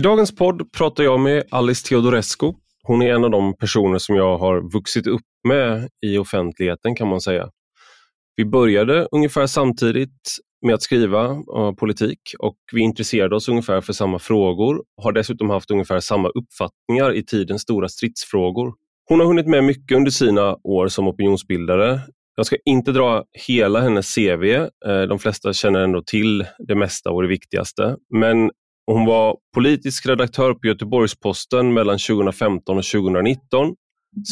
I 0.00 0.02
dagens 0.02 0.36
podd 0.36 0.72
pratar 0.72 1.04
jag 1.04 1.20
med 1.20 1.42
Alice 1.50 1.88
Teodorescu. 1.88 2.52
Hon 2.82 3.02
är 3.02 3.14
en 3.14 3.24
av 3.24 3.30
de 3.30 3.56
personer 3.56 3.98
som 3.98 4.16
jag 4.16 4.38
har 4.38 4.72
vuxit 4.72 5.06
upp 5.06 5.22
med 5.48 5.88
i 6.06 6.18
offentligheten 6.18 6.94
kan 6.94 7.08
man 7.08 7.20
säga. 7.20 7.48
Vi 8.36 8.44
började 8.44 9.08
ungefär 9.12 9.46
samtidigt 9.46 10.36
med 10.66 10.74
att 10.74 10.82
skriva 10.82 11.30
uh, 11.30 11.72
politik 11.78 12.20
och 12.38 12.56
vi 12.72 12.80
intresserade 12.80 13.36
oss 13.36 13.48
ungefär 13.48 13.80
för 13.80 13.92
samma 13.92 14.18
frågor. 14.18 14.82
Har 15.02 15.12
dessutom 15.12 15.50
haft 15.50 15.70
ungefär 15.70 16.00
samma 16.00 16.28
uppfattningar 16.28 17.14
i 17.14 17.24
tidens 17.24 17.62
stora 17.62 17.88
stridsfrågor. 17.88 18.74
Hon 19.08 19.20
har 19.20 19.26
hunnit 19.26 19.46
med 19.46 19.64
mycket 19.64 19.96
under 19.96 20.10
sina 20.10 20.56
år 20.64 20.88
som 20.88 21.08
opinionsbildare. 21.08 22.00
Jag 22.36 22.46
ska 22.46 22.56
inte 22.64 22.92
dra 22.92 23.24
hela 23.46 23.80
hennes 23.80 24.14
CV. 24.14 24.44
Eh, 24.86 25.02
de 25.08 25.18
flesta 25.18 25.52
känner 25.52 25.80
ändå 25.80 26.02
till 26.02 26.46
det 26.58 26.74
mesta 26.74 27.10
och 27.10 27.22
det 27.22 27.28
viktigaste. 27.28 27.96
Men 28.14 28.50
hon 28.92 29.06
var 29.06 29.36
politisk 29.54 30.06
redaktör 30.06 30.54
på 30.54 30.66
Göteborgs-Posten 30.66 31.74
mellan 31.74 31.98
2015 31.98 32.78
och 32.78 32.84
2019. 32.84 33.74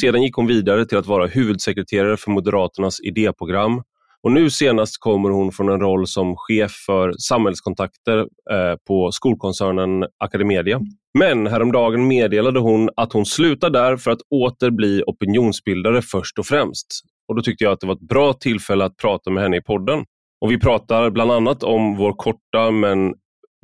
Sedan 0.01 0.23
gick 0.23 0.35
hon 0.35 0.47
vidare 0.47 0.87
till 0.87 0.99
att 0.99 1.07
vara 1.07 1.27
huvudsekreterare 1.27 2.17
för 2.17 2.31
Moderaternas 2.31 3.01
idéprogram 3.01 3.83
och 4.23 4.33
nu 4.33 4.51
senast 4.51 5.01
kommer 5.01 5.31
hon 5.31 5.53
från 5.53 5.69
en 5.69 5.81
roll 5.81 6.07
som 6.07 6.37
chef 6.37 6.73
för 6.87 7.13
samhällskontakter 7.19 8.19
eh, 8.19 8.77
på 8.89 9.13
skolkoncernen 9.13 10.05
Academedia. 10.19 10.81
Men 11.19 11.47
häromdagen 11.47 12.09
meddelade 12.09 12.61
hon 12.61 12.91
att 12.97 13.13
hon 13.13 13.27
slutar 13.27 13.71
där 13.71 13.97
för 13.97 14.11
att 14.11 14.21
åter 14.31 14.71
bli 14.71 15.03
opinionsbildare 15.07 16.03
först 16.03 16.39
och 16.39 16.47
främst. 16.47 16.87
Och 17.29 17.37
Då 17.37 17.43
tyckte 17.43 17.65
jag 17.65 17.73
att 17.73 17.81
det 17.81 17.87
var 17.87 17.95
ett 17.95 18.09
bra 18.09 18.33
tillfälle 18.33 18.85
att 18.85 18.97
prata 18.97 19.31
med 19.31 19.43
henne 19.43 19.57
i 19.57 19.63
podden. 19.63 20.05
Och 20.41 20.51
Vi 20.51 20.61
pratar 20.61 21.11
bland 21.11 21.33
annat 21.33 21.63
om 21.63 21.97
vår 21.97 22.13
korta 22.13 22.71
men 22.71 23.15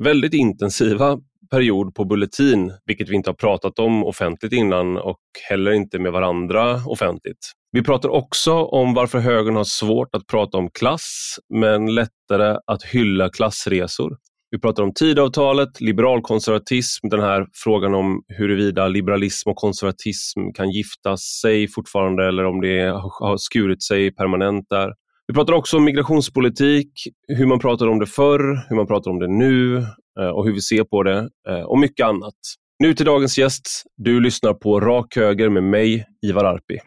väldigt 0.02 0.34
intensiva 0.34 1.18
period 1.50 1.94
på 1.94 2.04
Bulletin, 2.04 2.72
vilket 2.84 3.08
vi 3.08 3.14
inte 3.14 3.30
har 3.30 3.34
pratat 3.34 3.78
om 3.78 4.04
offentligt 4.04 4.52
innan 4.52 4.96
och 4.96 5.20
heller 5.48 5.72
inte 5.72 5.98
med 5.98 6.12
varandra 6.12 6.80
offentligt. 6.86 7.52
Vi 7.72 7.82
pratar 7.82 8.08
också 8.08 8.52
om 8.52 8.94
varför 8.94 9.18
högern 9.18 9.56
har 9.56 9.64
svårt 9.64 10.14
att 10.14 10.26
prata 10.26 10.58
om 10.58 10.70
klass, 10.70 11.38
men 11.54 11.94
lättare 11.94 12.58
att 12.66 12.82
hylla 12.82 13.28
klassresor. 13.28 14.16
Vi 14.50 14.60
pratar 14.60 14.82
om 14.82 14.94
tidavtalet, 14.94 15.80
liberalkonservatism, 15.80 17.08
den 17.08 17.20
här 17.20 17.46
frågan 17.64 17.94
om 17.94 18.22
huruvida 18.28 18.88
liberalism 18.88 19.50
och 19.50 19.56
konservatism 19.56 20.40
kan 20.54 20.70
gifta 20.70 21.16
sig 21.16 21.68
fortfarande 21.68 22.28
eller 22.28 22.44
om 22.44 22.60
det 22.60 22.80
har 23.20 23.36
skurit 23.36 23.82
sig 23.82 24.14
permanent 24.14 24.66
där. 24.70 24.92
Vi 25.26 25.34
pratar 25.34 25.52
också 25.52 25.76
om 25.76 25.84
migrationspolitik, 25.84 26.92
hur 27.28 27.46
man 27.46 27.58
pratar 27.58 27.86
om 27.86 27.98
det 27.98 28.06
förr, 28.06 28.68
hur 28.68 28.76
man 28.76 28.86
pratar 28.86 29.10
om 29.10 29.18
det 29.18 29.28
nu 29.28 29.76
eh, 30.20 30.28
och 30.28 30.44
hur 30.44 30.52
vi 30.52 30.60
ser 30.60 30.84
på 30.84 31.02
det 31.02 31.28
eh, 31.48 31.60
och 31.60 31.78
mycket 31.78 32.06
annat. 32.06 32.34
Nu 32.78 32.94
till 32.94 33.06
dagens 33.06 33.38
gäst. 33.38 33.82
Du 33.96 34.20
lyssnar 34.20 34.54
på 34.54 34.80
Rak 34.80 35.16
Höger 35.16 35.48
med 35.48 35.62
mig, 35.62 36.06
Ivar 36.26 36.44
Arpi. 36.44 36.78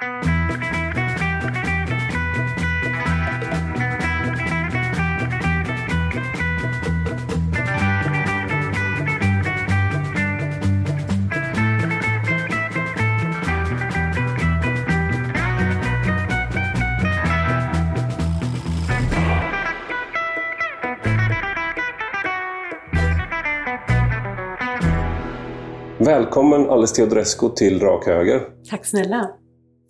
Välkommen 26.18 26.70
Alice 26.70 26.96
Teodorescu 26.96 27.50
till 27.50 27.80
Rak 27.80 28.06
Höger. 28.06 28.42
Tack 28.70 28.86
snälla. 28.86 29.30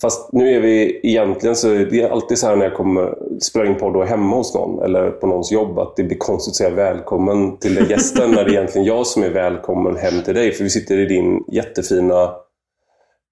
Fast 0.01 0.33
nu 0.33 0.49
är 0.49 0.61
vi 0.61 0.99
egentligen 1.03 1.55
så 1.55 1.67
det 1.67 2.01
är 2.01 2.09
alltid 2.09 2.37
så 2.37 2.47
här 2.47 2.55
när 2.55 2.65
jag 2.65 2.73
kommer 2.73 3.15
spelar 3.41 3.65
in 3.65 3.75
podd 3.75 3.95
och 3.95 4.03
är 4.03 4.07
hemma 4.07 4.35
hos 4.35 4.53
någon 4.53 4.83
eller 4.83 5.11
på 5.11 5.27
någons 5.27 5.51
jobb 5.51 5.79
att 5.79 5.95
det 5.95 6.03
blir 6.03 6.17
konstigt 6.17 6.51
att 6.51 6.55
säga 6.55 6.69
välkommen 6.69 7.57
till 7.57 7.75
den 7.75 7.85
gästen 7.89 8.31
när 8.35 8.43
det 8.43 8.49
är 8.49 8.53
egentligen 8.53 8.87
jag 8.87 9.07
som 9.07 9.23
är 9.23 9.29
välkommen 9.29 9.97
hem 9.97 10.23
till 10.23 10.33
dig. 10.33 10.51
För 10.51 10.63
vi 10.63 10.69
sitter 10.69 10.97
i 10.97 11.05
din 11.05 11.43
jättefina 11.51 12.31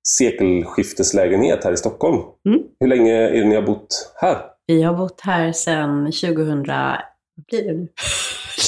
sekelskifteslägenhet 0.07 1.63
här 1.63 1.71
i 1.71 1.77
Stockholm. 1.77 2.17
Mm. 2.47 2.59
Hur 2.79 2.87
länge 2.87 3.13
är 3.13 3.31
det 3.31 3.45
ni 3.45 3.55
har 3.55 3.61
bott 3.61 4.13
här? 4.15 4.37
Vi 4.67 4.83
har 4.83 4.93
bott 4.93 5.21
här 5.21 5.51
sedan 5.51 6.05
2000... 6.05 6.65
Vad 7.35 7.45
blir 7.45 7.63
det 7.63 7.79
nu? 7.79 7.87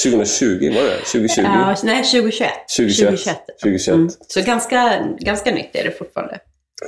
2020 0.02 0.74
var 0.74 0.82
det? 0.82 0.96
2020? 0.96 1.40
Ja, 1.42 1.76
nej, 1.84 2.04
2021. 2.04 2.50
2021. 2.76 3.10
2021. 3.10 3.36
2021. 3.62 3.94
Mm. 3.94 4.08
Så 4.28 4.42
ganska, 4.42 5.06
ganska 5.18 5.50
nytt 5.50 5.70
är 5.76 5.84
det 5.84 5.90
fortfarande. 5.90 6.40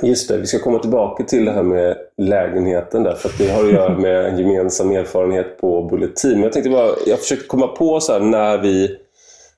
Just 0.03 0.29
det, 0.29 0.37
vi 0.37 0.45
ska 0.45 0.59
komma 0.59 0.79
tillbaka 0.79 1.23
till 1.23 1.45
det 1.45 1.51
här 1.51 1.63
med 1.63 1.97
lägenheten 2.17 3.03
där, 3.03 3.15
för 3.15 3.29
att 3.29 3.37
det 3.37 3.49
har 3.49 3.65
att 3.65 3.73
göra 3.73 3.97
med 3.97 4.25
en 4.25 4.37
gemensam 4.37 4.91
erfarenhet 4.91 5.57
på 5.57 5.83
Bulletin. 5.83 6.31
Men 6.31 6.41
jag 6.41 6.53
tänkte 6.53 6.69
bara, 6.69 6.91
jag 7.05 7.19
försökte 7.19 7.47
komma 7.47 7.67
på 7.67 7.99
så 7.99 8.19
när 8.19 8.57
vi 8.57 8.97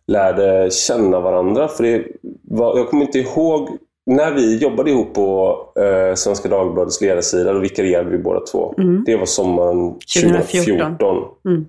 lärde 0.08 0.72
känna 0.72 1.20
varandra, 1.20 1.68
för 1.68 1.84
det 1.84 2.06
var, 2.42 2.78
jag 2.78 2.90
kommer 2.90 3.06
inte 3.06 3.20
ihåg 3.20 3.70
när 4.06 4.32
vi 4.32 4.58
jobbade 4.58 4.92
ihop 4.92 5.14
på 5.14 5.58
eh, 5.76 6.16
Svenska 6.16 6.50
Dagbladets 6.50 7.02
ledarsida, 7.02 7.54
då 7.54 7.60
vikarierade 7.60 8.10
vi 8.10 8.18
båda 8.18 8.40
två. 8.40 8.74
Mm. 8.78 9.04
Det 9.06 9.16
var 9.16 9.26
sommaren 9.26 9.94
2014. 9.94 10.42
2014. 10.44 11.24
Mm. 11.46 11.66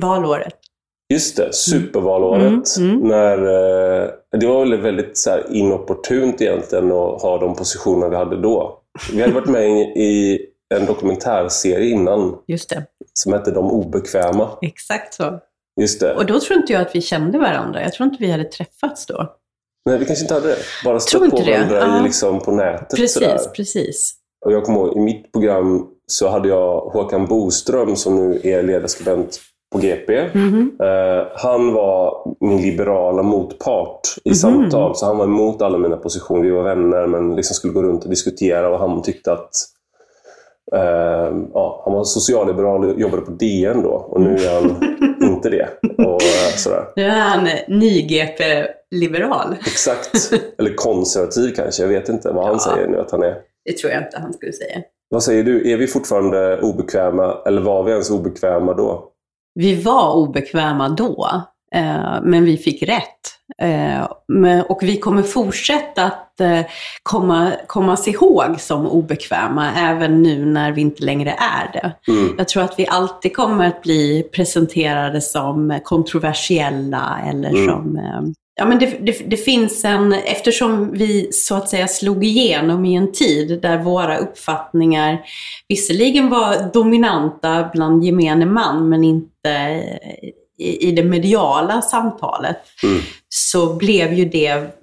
Valåret. 0.00 0.54
Just 1.12 1.36
det, 1.36 1.54
supervalåret. 1.54 2.76
Mm, 2.78 2.90
mm. 2.90 3.08
När, 3.08 3.38
eh, 3.38 4.10
det 4.40 4.46
var 4.46 4.60
väl 4.60 4.80
väldigt 4.80 5.18
så 5.18 5.30
här, 5.30 5.44
inopportunt 5.50 6.40
egentligen 6.40 6.92
att 6.92 7.22
ha 7.22 7.38
de 7.38 7.56
positioner 7.56 8.08
vi 8.08 8.16
hade 8.16 8.42
då. 8.42 8.80
Vi 9.12 9.20
hade 9.20 9.34
varit 9.34 9.48
med 9.48 9.68
i 9.96 10.40
en 10.74 10.86
dokumentärserie 10.86 11.90
innan. 11.90 12.38
Just 12.46 12.70
det. 12.70 12.86
Som 13.12 13.32
hette 13.32 13.50
De 13.50 13.70
obekväma. 13.70 14.50
Exakt 14.62 15.14
så. 15.14 15.40
Just 15.80 16.00
det. 16.00 16.14
Och 16.14 16.26
då 16.26 16.40
tror 16.40 16.58
inte 16.60 16.72
jag 16.72 16.82
att 16.82 16.94
vi 16.94 17.00
kände 17.00 17.38
varandra. 17.38 17.82
Jag 17.82 17.92
tror 17.92 18.08
inte 18.08 18.22
vi 18.22 18.30
hade 18.30 18.44
träffats 18.44 19.06
då. 19.06 19.36
Nej, 19.86 19.98
vi 19.98 20.04
kanske 20.04 20.24
inte 20.24 20.34
hade 20.34 20.48
det. 20.48 20.58
Bara 20.84 21.00
stött 21.00 21.30
på 21.30 21.36
varandra 21.36 21.78
ja. 21.78 22.00
i, 22.00 22.02
liksom, 22.02 22.40
på 22.40 22.52
nätet. 22.52 22.90
Precis, 22.90 23.12
sådär. 23.12 23.38
precis. 23.56 24.14
Och 24.46 24.52
jag 24.52 24.64
kommer 24.64 24.78
ihåg, 24.78 24.96
i 24.96 25.00
mitt 25.00 25.32
program 25.32 25.86
så 26.06 26.28
hade 26.28 26.48
jag 26.48 26.80
Håkan 26.80 27.26
Boström 27.26 27.96
som 27.96 28.16
nu 28.16 28.40
är 28.44 28.62
ledarskribent 28.62 29.40
på 29.72 29.78
GP. 29.78 30.16
Mm 30.16 30.30
-hmm. 30.34 31.20
uh, 31.20 31.26
han 31.34 31.72
var 31.72 32.34
min 32.40 32.62
liberala 32.62 33.22
motpart 33.22 34.00
i 34.24 34.28
mm 34.28 34.34
-hmm. 34.34 34.40
samtal. 34.40 34.96
Så 34.96 35.06
han 35.06 35.18
var 35.18 35.24
emot 35.24 35.62
alla 35.62 35.78
mina 35.78 35.96
positioner. 35.96 36.42
Vi 36.42 36.50
var 36.50 36.62
vänner 36.62 37.06
men 37.06 37.36
liksom 37.36 37.54
skulle 37.54 37.72
gå 37.72 37.82
runt 37.82 38.04
och 38.04 38.10
diskutera 38.10 38.68
och 38.68 38.78
han 38.78 39.02
tyckte 39.02 39.32
att 39.32 39.50
uh, 40.74 41.38
ja, 41.54 41.82
han 41.84 41.94
var 41.94 42.04
socialliberal 42.04 42.84
och 42.84 43.00
jobbade 43.00 43.22
på 43.22 43.30
DN 43.30 43.82
då 43.82 43.90
och 43.90 44.20
nu 44.20 44.34
är 44.34 44.54
han 44.54 44.76
inte 45.30 45.50
det. 45.50 45.68
Och, 45.82 46.22
uh, 46.22 46.56
sådär. 46.56 46.84
Nu 46.96 47.04
är 47.04 47.20
han 47.20 47.48
ny-GP-liberal. 47.68 49.56
Exakt. 49.66 50.32
Eller 50.58 50.74
konservativ 50.74 51.54
kanske. 51.56 51.82
Jag 51.82 51.88
vet 51.88 52.08
inte 52.08 52.30
vad 52.30 52.44
han 52.44 52.58
ja. 52.66 52.72
säger 52.72 52.88
nu 52.88 53.00
att 53.00 53.10
han 53.10 53.22
är. 53.22 53.36
Det 53.64 53.76
tror 53.76 53.92
jag 53.92 54.02
inte 54.02 54.18
han 54.18 54.32
skulle 54.32 54.52
säga. 54.52 54.78
Vad 55.08 55.22
säger 55.22 55.44
du? 55.44 55.72
Är 55.72 55.76
vi 55.76 55.86
fortfarande 55.86 56.60
obekväma 56.60 57.36
eller 57.46 57.62
var 57.62 57.82
vi 57.82 57.90
ens 57.90 58.10
obekväma 58.10 58.74
då? 58.74 59.12
Vi 59.56 59.82
var 59.82 60.12
obekväma 60.12 60.88
då, 60.88 61.42
eh, 61.74 62.22
men 62.22 62.44
vi 62.44 62.56
fick 62.56 62.82
rätt. 62.82 63.02
Eh, 63.62 64.04
och 64.68 64.82
vi 64.82 64.96
kommer 64.96 65.22
fortsätta 65.22 66.04
att 66.04 66.40
eh, 66.40 66.60
komma, 67.02 67.52
kommas 67.66 68.08
ihåg 68.08 68.60
som 68.60 68.86
obekväma, 68.86 69.72
även 69.72 70.22
nu 70.22 70.44
när 70.44 70.72
vi 70.72 70.80
inte 70.80 71.04
längre 71.04 71.30
är 71.30 71.72
det. 71.72 72.12
Mm. 72.12 72.34
Jag 72.38 72.48
tror 72.48 72.62
att 72.62 72.78
vi 72.78 72.86
alltid 72.86 73.36
kommer 73.36 73.66
att 73.66 73.82
bli 73.82 74.22
presenterade 74.34 75.20
som 75.20 75.80
kontroversiella 75.84 77.20
eller 77.26 77.48
mm. 77.48 77.66
som 77.66 78.00
Ja, 78.58 78.66
men 78.66 78.78
det, 78.78 78.86
det, 78.86 79.30
det, 79.30 79.36
finns 79.36 79.84
en, 79.84 80.12
eftersom 80.12 80.92
vi 80.92 81.32
så 81.32 81.54
att 81.54 81.68
säga 81.68 81.88
slog 81.88 82.24
igenom 82.24 82.84
i 82.84 82.94
en 82.94 83.12
tid 83.12 83.62
där 83.62 83.78
våra 83.78 84.18
uppfattningar 84.18 85.18
visserligen 85.68 86.30
var 86.30 86.72
dominanta 86.72 87.70
bland 87.72 88.04
gemene 88.04 88.46
man, 88.46 88.88
men 88.88 89.04
inte 89.04 89.82
i, 90.58 90.88
i 90.88 90.92
det 90.92 91.04
mediala 91.04 91.82
samtalet, 91.82 92.56
mm. 92.82 93.00
så 93.28 93.74
blev 93.74 94.12
ju 94.12 94.24
det 94.24 94.76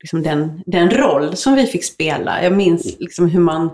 liksom 0.00 0.22
den, 0.22 0.62
den 0.66 0.90
roll 0.90 1.36
som 1.36 1.54
vi 1.54 1.66
fick 1.66 1.84
spela. 1.84 2.42
Jag 2.42 2.52
minns 2.52 2.96
liksom 2.98 3.28
hur 3.28 3.40
man 3.40 3.70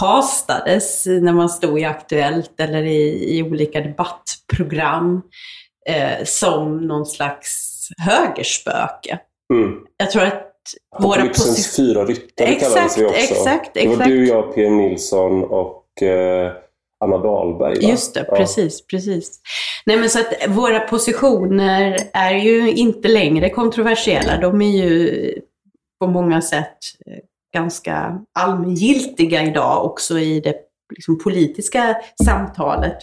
kastades 0.00 1.06
när 1.06 1.32
man 1.32 1.48
stod 1.48 1.80
i 1.80 1.84
Aktuellt 1.84 2.60
eller 2.60 2.82
i, 2.82 3.36
i 3.38 3.42
olika 3.42 3.80
debattprogram 3.80 5.22
eh, 5.88 6.24
som 6.24 6.86
någon 6.86 7.06
slags 7.06 7.73
högerspöke. 7.98 9.18
Mm. 9.54 9.78
Jag 9.96 10.10
tror 10.10 10.22
att 10.22 10.50
våra 10.98 11.12
Apokalypsens 11.12 11.76
fyra 11.76 12.04
ryttare 12.04 12.48
exakt, 12.48 12.74
kallades 12.74 12.98
vi 12.98 13.04
också. 13.04 13.16
Exakt, 13.16 13.40
exakt. 13.46 13.74
Det 13.74 13.88
var 13.88 14.06
du, 14.06 14.26
jag, 14.26 14.54
P. 14.54 14.70
Nilsson 14.70 15.44
och 15.44 16.02
eh, 16.02 16.52
Anna 17.04 17.18
Dahlberg. 17.18 17.74
Va? 17.82 17.88
Just 17.90 18.14
det, 18.14 18.24
precis, 18.24 18.86
precis. 18.86 19.40
Nej 19.86 19.96
men 19.96 20.10
så 20.10 20.20
att 20.20 20.48
våra 20.48 20.80
positioner 20.80 21.98
är 22.12 22.34
ju 22.34 22.72
inte 22.72 23.08
längre 23.08 23.50
kontroversiella. 23.50 24.36
De 24.40 24.62
är 24.62 24.84
ju 24.84 25.32
på 26.00 26.06
många 26.06 26.42
sätt 26.42 26.78
eh, 27.06 27.18
ganska 27.54 28.20
allmängiltiga 28.38 29.42
idag 29.42 29.84
också 29.84 30.18
i 30.18 30.40
det 30.40 30.54
liksom, 30.94 31.18
politiska 31.18 31.96
samtalet. 32.24 32.98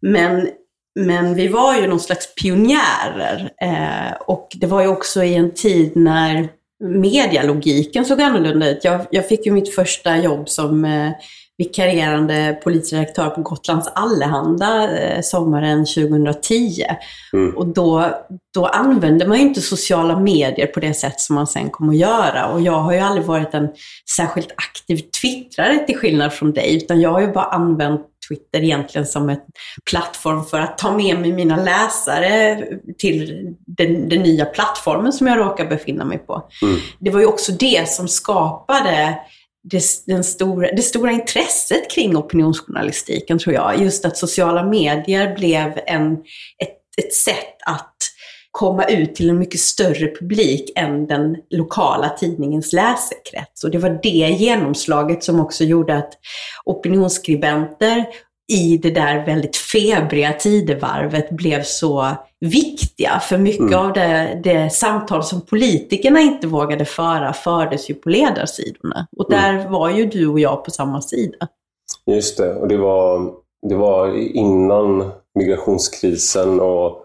Men, 0.00 0.48
men 0.94 1.34
vi 1.34 1.48
var 1.48 1.76
ju 1.76 1.86
någon 1.86 2.00
slags 2.00 2.34
pionjärer. 2.34 3.50
Eh, 3.62 4.12
och 4.26 4.48
det 4.54 4.66
var 4.66 4.82
ju 4.82 4.88
också 4.88 5.24
i 5.24 5.34
en 5.34 5.54
tid 5.54 5.96
när 5.96 6.48
medialogiken 6.84 8.04
såg 8.04 8.20
annorlunda 8.20 8.70
ut. 8.70 8.84
Jag, 8.84 9.00
jag 9.10 9.28
fick 9.28 9.46
ju 9.46 9.52
mitt 9.52 9.74
första 9.74 10.16
jobb 10.16 10.48
som 10.48 10.84
eh, 10.84 11.10
vikarierande 11.58 12.60
polisdirektör 12.64 13.30
på 13.30 13.42
Gotlands 13.42 13.88
Allehanda 13.94 14.98
eh, 14.98 15.20
sommaren 15.22 15.86
2010. 15.86 16.84
Mm. 17.32 17.56
Och 17.56 17.66
då, 17.66 18.10
då 18.54 18.66
använde 18.66 19.26
man 19.26 19.38
ju 19.38 19.42
inte 19.42 19.60
sociala 19.60 20.20
medier 20.20 20.66
på 20.66 20.80
det 20.80 20.94
sätt 20.94 21.20
som 21.20 21.34
man 21.34 21.46
sen 21.46 21.70
kom 21.70 21.88
att 21.88 21.96
göra. 21.96 22.46
Och 22.46 22.60
jag 22.60 22.80
har 22.80 22.92
ju 22.92 22.98
aldrig 22.98 23.26
varit 23.26 23.54
en 23.54 23.68
särskilt 24.16 24.52
aktiv 24.56 24.96
twittrare 25.22 25.78
till 25.78 25.96
skillnad 25.96 26.32
från 26.32 26.52
dig, 26.52 26.76
utan 26.76 27.00
jag 27.00 27.10
har 27.10 27.20
ju 27.20 27.32
bara 27.32 27.44
använt 27.44 28.06
Twitter 28.28 28.62
egentligen 28.62 29.06
som 29.06 29.28
en 29.28 29.38
plattform 29.90 30.44
för 30.44 30.60
att 30.60 30.78
ta 30.78 30.96
med 30.96 31.18
mig 31.18 31.32
mina 31.32 31.56
läsare 31.56 32.64
till 32.98 33.54
den, 33.66 34.08
den 34.08 34.22
nya 34.22 34.44
plattformen 34.44 35.12
som 35.12 35.26
jag 35.26 35.38
råkar 35.38 35.66
befinna 35.66 36.04
mig 36.04 36.18
på. 36.18 36.48
Mm. 36.62 36.78
Det 37.00 37.10
var 37.10 37.20
ju 37.20 37.26
också 37.26 37.52
det 37.52 37.88
som 37.88 38.08
skapade 38.08 39.18
det, 39.70 39.82
den 40.06 40.24
stora, 40.24 40.68
det 40.72 40.82
stora 40.82 41.12
intresset 41.12 41.90
kring 41.90 42.16
opinionsjournalistiken, 42.16 43.38
tror 43.38 43.54
jag. 43.54 43.80
Just 43.80 44.04
att 44.04 44.16
sociala 44.16 44.64
medier 44.64 45.36
blev 45.36 45.80
en, 45.86 46.12
ett, 46.58 47.04
ett 47.04 47.14
sätt 47.14 47.56
att 47.66 47.96
komma 48.54 48.84
ut 48.84 49.14
till 49.14 49.30
en 49.30 49.38
mycket 49.38 49.60
större 49.60 50.14
publik 50.20 50.72
än 50.76 51.06
den 51.06 51.36
lokala 51.50 52.08
tidningens 52.08 52.72
läsekrets. 52.72 53.64
Och 53.64 53.70
det 53.70 53.78
var 53.78 53.98
det 54.02 54.36
genomslaget 54.38 55.24
som 55.24 55.40
också 55.40 55.64
gjorde 55.64 55.96
att 55.96 56.12
opinionsskribenter 56.64 58.04
i 58.52 58.78
det 58.78 58.90
där 58.90 59.26
väldigt 59.26 59.56
febriga 59.56 60.32
tidevarvet 60.32 61.30
blev 61.30 61.62
så 61.62 62.06
viktiga. 62.40 63.20
För 63.20 63.38
mycket 63.38 63.60
mm. 63.60 63.78
av 63.78 63.92
det, 63.92 64.40
det, 64.44 64.70
samtal 64.70 65.24
som 65.24 65.40
politikerna 65.40 66.20
inte 66.20 66.46
vågade 66.46 66.84
föra 66.84 67.32
fördes 67.32 67.90
ju 67.90 67.94
på 67.94 68.08
ledarsidorna. 68.08 69.06
Och 69.16 69.30
där 69.30 69.54
mm. 69.54 69.72
var 69.72 69.90
ju 69.90 70.06
du 70.06 70.26
och 70.26 70.40
jag 70.40 70.64
på 70.64 70.70
samma 70.70 71.00
sida. 71.00 71.48
Just 72.06 72.38
det, 72.38 72.54
och 72.54 72.68
det 72.68 72.76
var, 72.76 73.32
det 73.68 73.74
var 73.74 74.16
innan 74.36 75.10
migrationskrisen 75.34 76.60
och 76.60 77.03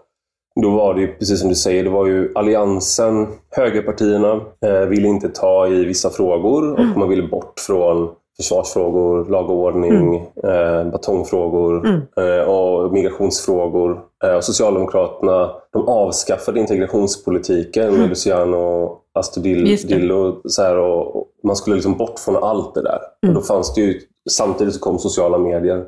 då 0.62 0.70
var 0.70 0.94
det 0.94 1.00
ju, 1.00 1.06
precis 1.06 1.40
som 1.40 1.48
du 1.48 1.54
säger, 1.54 1.84
det 1.84 1.90
var 1.90 2.06
ju 2.06 2.32
alliansen, 2.34 3.26
högerpartierna 3.50 4.40
eh, 4.66 4.88
ville 4.88 5.08
inte 5.08 5.28
ta 5.28 5.68
i 5.68 5.84
vissa 5.84 6.10
frågor 6.10 6.72
och 6.72 6.78
mm. 6.78 6.98
man 6.98 7.08
ville 7.08 7.28
bort 7.28 7.60
från 7.66 8.08
försvarsfrågor, 8.36 9.24
lag 9.24 9.50
och 9.50 9.56
ordning, 9.56 9.92
mm. 9.92 10.84
eh, 10.84 10.92
batongfrågor 10.92 11.86
mm. 11.86 12.00
eh, 12.16 12.44
och 12.48 12.92
migrationsfrågor. 12.92 14.00
Eh, 14.24 14.34
och 14.34 14.44
Socialdemokraterna 14.44 15.50
de 15.72 15.88
avskaffade 15.88 16.60
integrationspolitiken 16.60 17.88
mm. 17.88 18.00
med 18.00 18.08
Luciano 18.08 18.96
Astudillo. 19.14 20.40
Så 20.44 20.62
här, 20.62 20.78
och, 20.78 21.16
och, 21.16 21.26
man 21.44 21.56
skulle 21.56 21.76
liksom 21.76 21.96
bort 21.96 22.18
från 22.18 22.36
allt 22.36 22.74
det 22.74 22.82
där. 22.82 22.98
Och 23.22 23.28
mm. 23.28 23.34
då 23.34 23.40
fanns 23.40 23.74
det 23.74 23.80
ju, 23.80 24.00
samtidigt 24.30 24.74
så 24.74 24.80
kom 24.80 24.98
sociala 24.98 25.38
medier. 25.38 25.86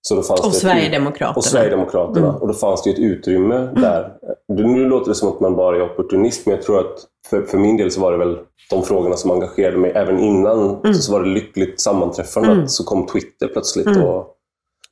Mm. 0.00 0.08
Så 0.08 0.14
då 0.14 0.22
fanns 0.22 0.40
och, 0.40 0.50
det 0.52 0.56
Sverigedemokraterna. 0.56 1.36
och 1.36 1.44
Sverigedemokraterna. 1.44 2.28
Mm. 2.28 2.40
Och 2.40 2.48
då 2.48 2.54
fanns 2.54 2.82
det 2.82 2.90
ett 2.90 2.98
utrymme 2.98 3.70
där. 3.74 4.12
Nu 4.48 4.86
låter 4.86 5.08
det 5.08 5.14
som 5.14 5.28
att 5.28 5.40
man 5.40 5.56
bara 5.56 5.76
är 5.76 5.82
opportunist, 5.82 6.46
men 6.46 6.54
jag 6.54 6.64
tror 6.64 6.80
att 6.80 7.06
för, 7.30 7.42
för 7.42 7.58
min 7.58 7.76
del 7.76 7.90
så 7.90 8.00
var 8.00 8.12
det 8.12 8.18
väl 8.18 8.38
de 8.70 8.82
frågorna 8.82 9.16
som 9.16 9.30
engagerade 9.30 9.76
mig. 9.76 9.92
Även 9.94 10.18
innan 10.18 10.80
mm. 10.84 10.94
så 10.94 11.12
var 11.12 11.20
det 11.20 11.28
lyckligt 11.28 11.80
sammanträffande 11.80 12.50
mm. 12.50 12.64
att 12.64 12.70
så 12.70 12.84
kom 12.84 13.06
Twitter 13.06 13.48
plötsligt. 13.48 13.86
Mm. 13.86 14.02
Och, 14.02 14.36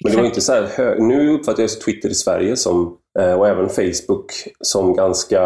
men 0.05 0.13
det 0.13 0.19
var 0.19 0.25
inte 0.25 0.41
så 0.41 0.53
här 0.53 0.63
hög. 0.63 1.03
Nu 1.03 1.35
uppfattar 1.35 1.63
jag 1.63 1.81
Twitter 1.81 2.09
i 2.09 2.15
Sverige 2.15 2.57
som, 2.57 2.97
eh, 3.19 3.33
och 3.33 3.49
även 3.49 3.69
Facebook 3.69 4.33
som 4.61 4.95
ganska... 4.95 5.41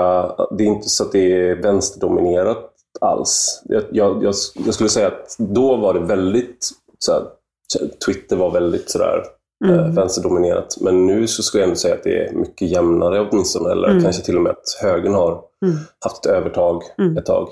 Det 0.58 0.64
är 0.64 0.68
inte 0.68 0.88
så 0.88 1.04
att 1.04 1.12
det 1.12 1.32
är 1.32 1.54
vänsterdominerat 1.54 2.68
alls. 3.00 3.62
Jag, 3.64 3.84
jag, 3.92 4.24
jag 4.64 4.74
skulle 4.74 4.88
säga 4.88 5.06
att 5.06 5.36
då 5.38 5.76
var 5.76 5.94
det 5.94 6.00
väldigt... 6.00 6.68
Så 6.98 7.12
här, 7.12 7.22
Twitter 8.06 8.36
var 8.36 8.50
väldigt 8.50 8.90
sådär 8.90 9.22
mm. 9.62 9.78
Eh, 9.78 9.94
vänsterdominerat. 9.94 10.76
Men 10.80 11.06
nu 11.06 11.26
så 11.26 11.42
skulle 11.42 11.62
jag 11.62 11.68
ändå 11.68 11.76
säga 11.76 11.94
att 11.94 12.02
det 12.02 12.26
är 12.26 12.32
mycket 12.32 12.68
jämnare 12.68 13.28
åtminstone. 13.30 13.72
Eller 13.72 13.88
mm. 13.88 14.02
kanske 14.02 14.22
till 14.22 14.36
och 14.36 14.42
med 14.42 14.50
att 14.50 14.82
högern 14.82 15.14
har 15.14 15.40
mm. 15.64 15.76
haft 16.00 16.26
ett 16.26 16.32
övertag 16.32 16.82
mm. 16.98 17.16
ett 17.16 17.26
tag. 17.26 17.48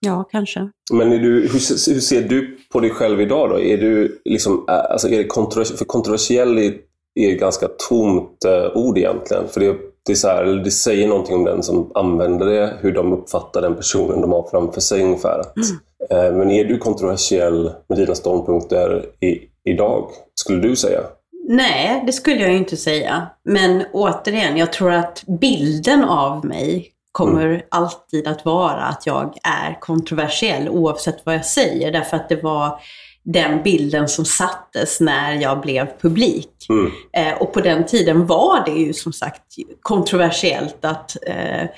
Ja, 0.00 0.24
kanske. 0.30 0.70
Men 0.92 1.10
du, 1.10 1.16
hur, 1.16 1.48
hur, 1.92 2.00
ser 2.00 2.22
du 2.28 2.58
på 2.72 2.80
dig 2.80 2.90
själv 2.90 3.20
idag 3.20 3.50
då? 3.50 3.60
Är 3.60 3.78
du 3.78 4.22
liksom, 4.24 4.64
alltså 4.68 5.08
är 5.08 5.18
det 5.18 5.24
kontroversiell, 5.24 5.78
för 5.78 5.84
kontroversiell 5.84 6.58
är, 6.58 6.74
är 7.14 7.32
ett 7.32 7.40
ganska 7.40 7.68
tomt 7.88 8.44
uh, 8.46 8.76
ord 8.76 8.98
egentligen. 8.98 9.48
För 9.48 9.60
det, 9.60 9.76
det, 10.06 10.12
är 10.12 10.16
så 10.16 10.28
här, 10.28 10.44
det 10.44 10.70
säger 10.70 11.08
någonting 11.08 11.34
om 11.34 11.44
den 11.44 11.62
som 11.62 11.90
använder 11.94 12.46
det, 12.46 12.74
hur 12.80 12.92
de 12.92 13.12
uppfattar 13.12 13.62
den 13.62 13.76
personen 13.76 14.20
de 14.20 14.32
har 14.32 14.48
framför 14.50 14.80
sig 14.80 15.02
ungefär. 15.02 15.42
Mm. 15.56 16.28
Uh, 16.30 16.38
men 16.38 16.50
är 16.50 16.64
du 16.64 16.78
kontroversiell 16.78 17.70
med 17.88 17.98
dina 17.98 18.14
ståndpunkter 18.14 19.06
i, 19.20 19.38
idag, 19.70 20.10
skulle 20.34 20.60
du 20.60 20.76
säga? 20.76 21.00
Nej, 21.48 22.02
det 22.06 22.12
skulle 22.12 22.42
jag 22.42 22.56
inte 22.56 22.76
säga. 22.76 23.26
Men 23.44 23.84
återigen, 23.92 24.56
jag 24.56 24.72
tror 24.72 24.92
att 24.92 25.24
bilden 25.40 26.04
av 26.04 26.44
mig 26.44 26.92
kommer 27.12 27.46
mm. 27.46 27.60
alltid 27.70 28.26
att 28.26 28.44
vara 28.44 28.82
att 28.84 29.06
jag 29.06 29.36
är 29.42 29.80
kontroversiell 29.80 30.68
oavsett 30.68 31.26
vad 31.26 31.34
jag 31.34 31.44
säger. 31.44 31.92
Därför 31.92 32.16
att 32.16 32.28
det 32.28 32.42
var 32.42 32.80
den 33.24 33.62
bilden 33.62 34.08
som 34.08 34.24
sattes 34.24 35.00
när 35.00 35.32
jag 35.32 35.60
blev 35.60 35.86
publik. 36.00 36.66
Mm. 36.68 36.92
Eh, 37.12 37.42
och 37.42 37.52
på 37.52 37.60
den 37.60 37.86
tiden 37.86 38.26
var 38.26 38.64
det 38.64 38.72
ju 38.72 38.92
som 38.92 39.12
sagt 39.12 39.42
kontroversiellt 39.82 40.84
att, 40.84 41.16
eh, 41.26 41.68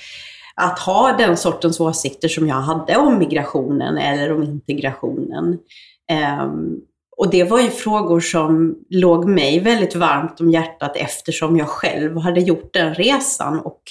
att 0.54 0.78
ha 0.78 1.12
den 1.12 1.36
sortens 1.36 1.80
åsikter 1.80 2.28
som 2.28 2.48
jag 2.48 2.60
hade 2.60 2.96
om 2.96 3.18
migrationen 3.18 3.98
eller 3.98 4.32
om 4.32 4.42
integrationen. 4.42 5.58
Eh, 6.10 6.46
och 7.18 7.30
det 7.30 7.44
var 7.44 7.60
ju 7.60 7.70
frågor 7.70 8.20
som 8.20 8.74
låg 8.90 9.28
mig 9.28 9.60
väldigt 9.60 9.94
varmt 9.96 10.40
om 10.40 10.50
hjärtat 10.50 10.96
eftersom 10.96 11.56
jag 11.56 11.68
själv 11.68 12.18
hade 12.18 12.40
gjort 12.40 12.72
den 12.72 12.94
resan 12.94 13.58
och 13.60 13.82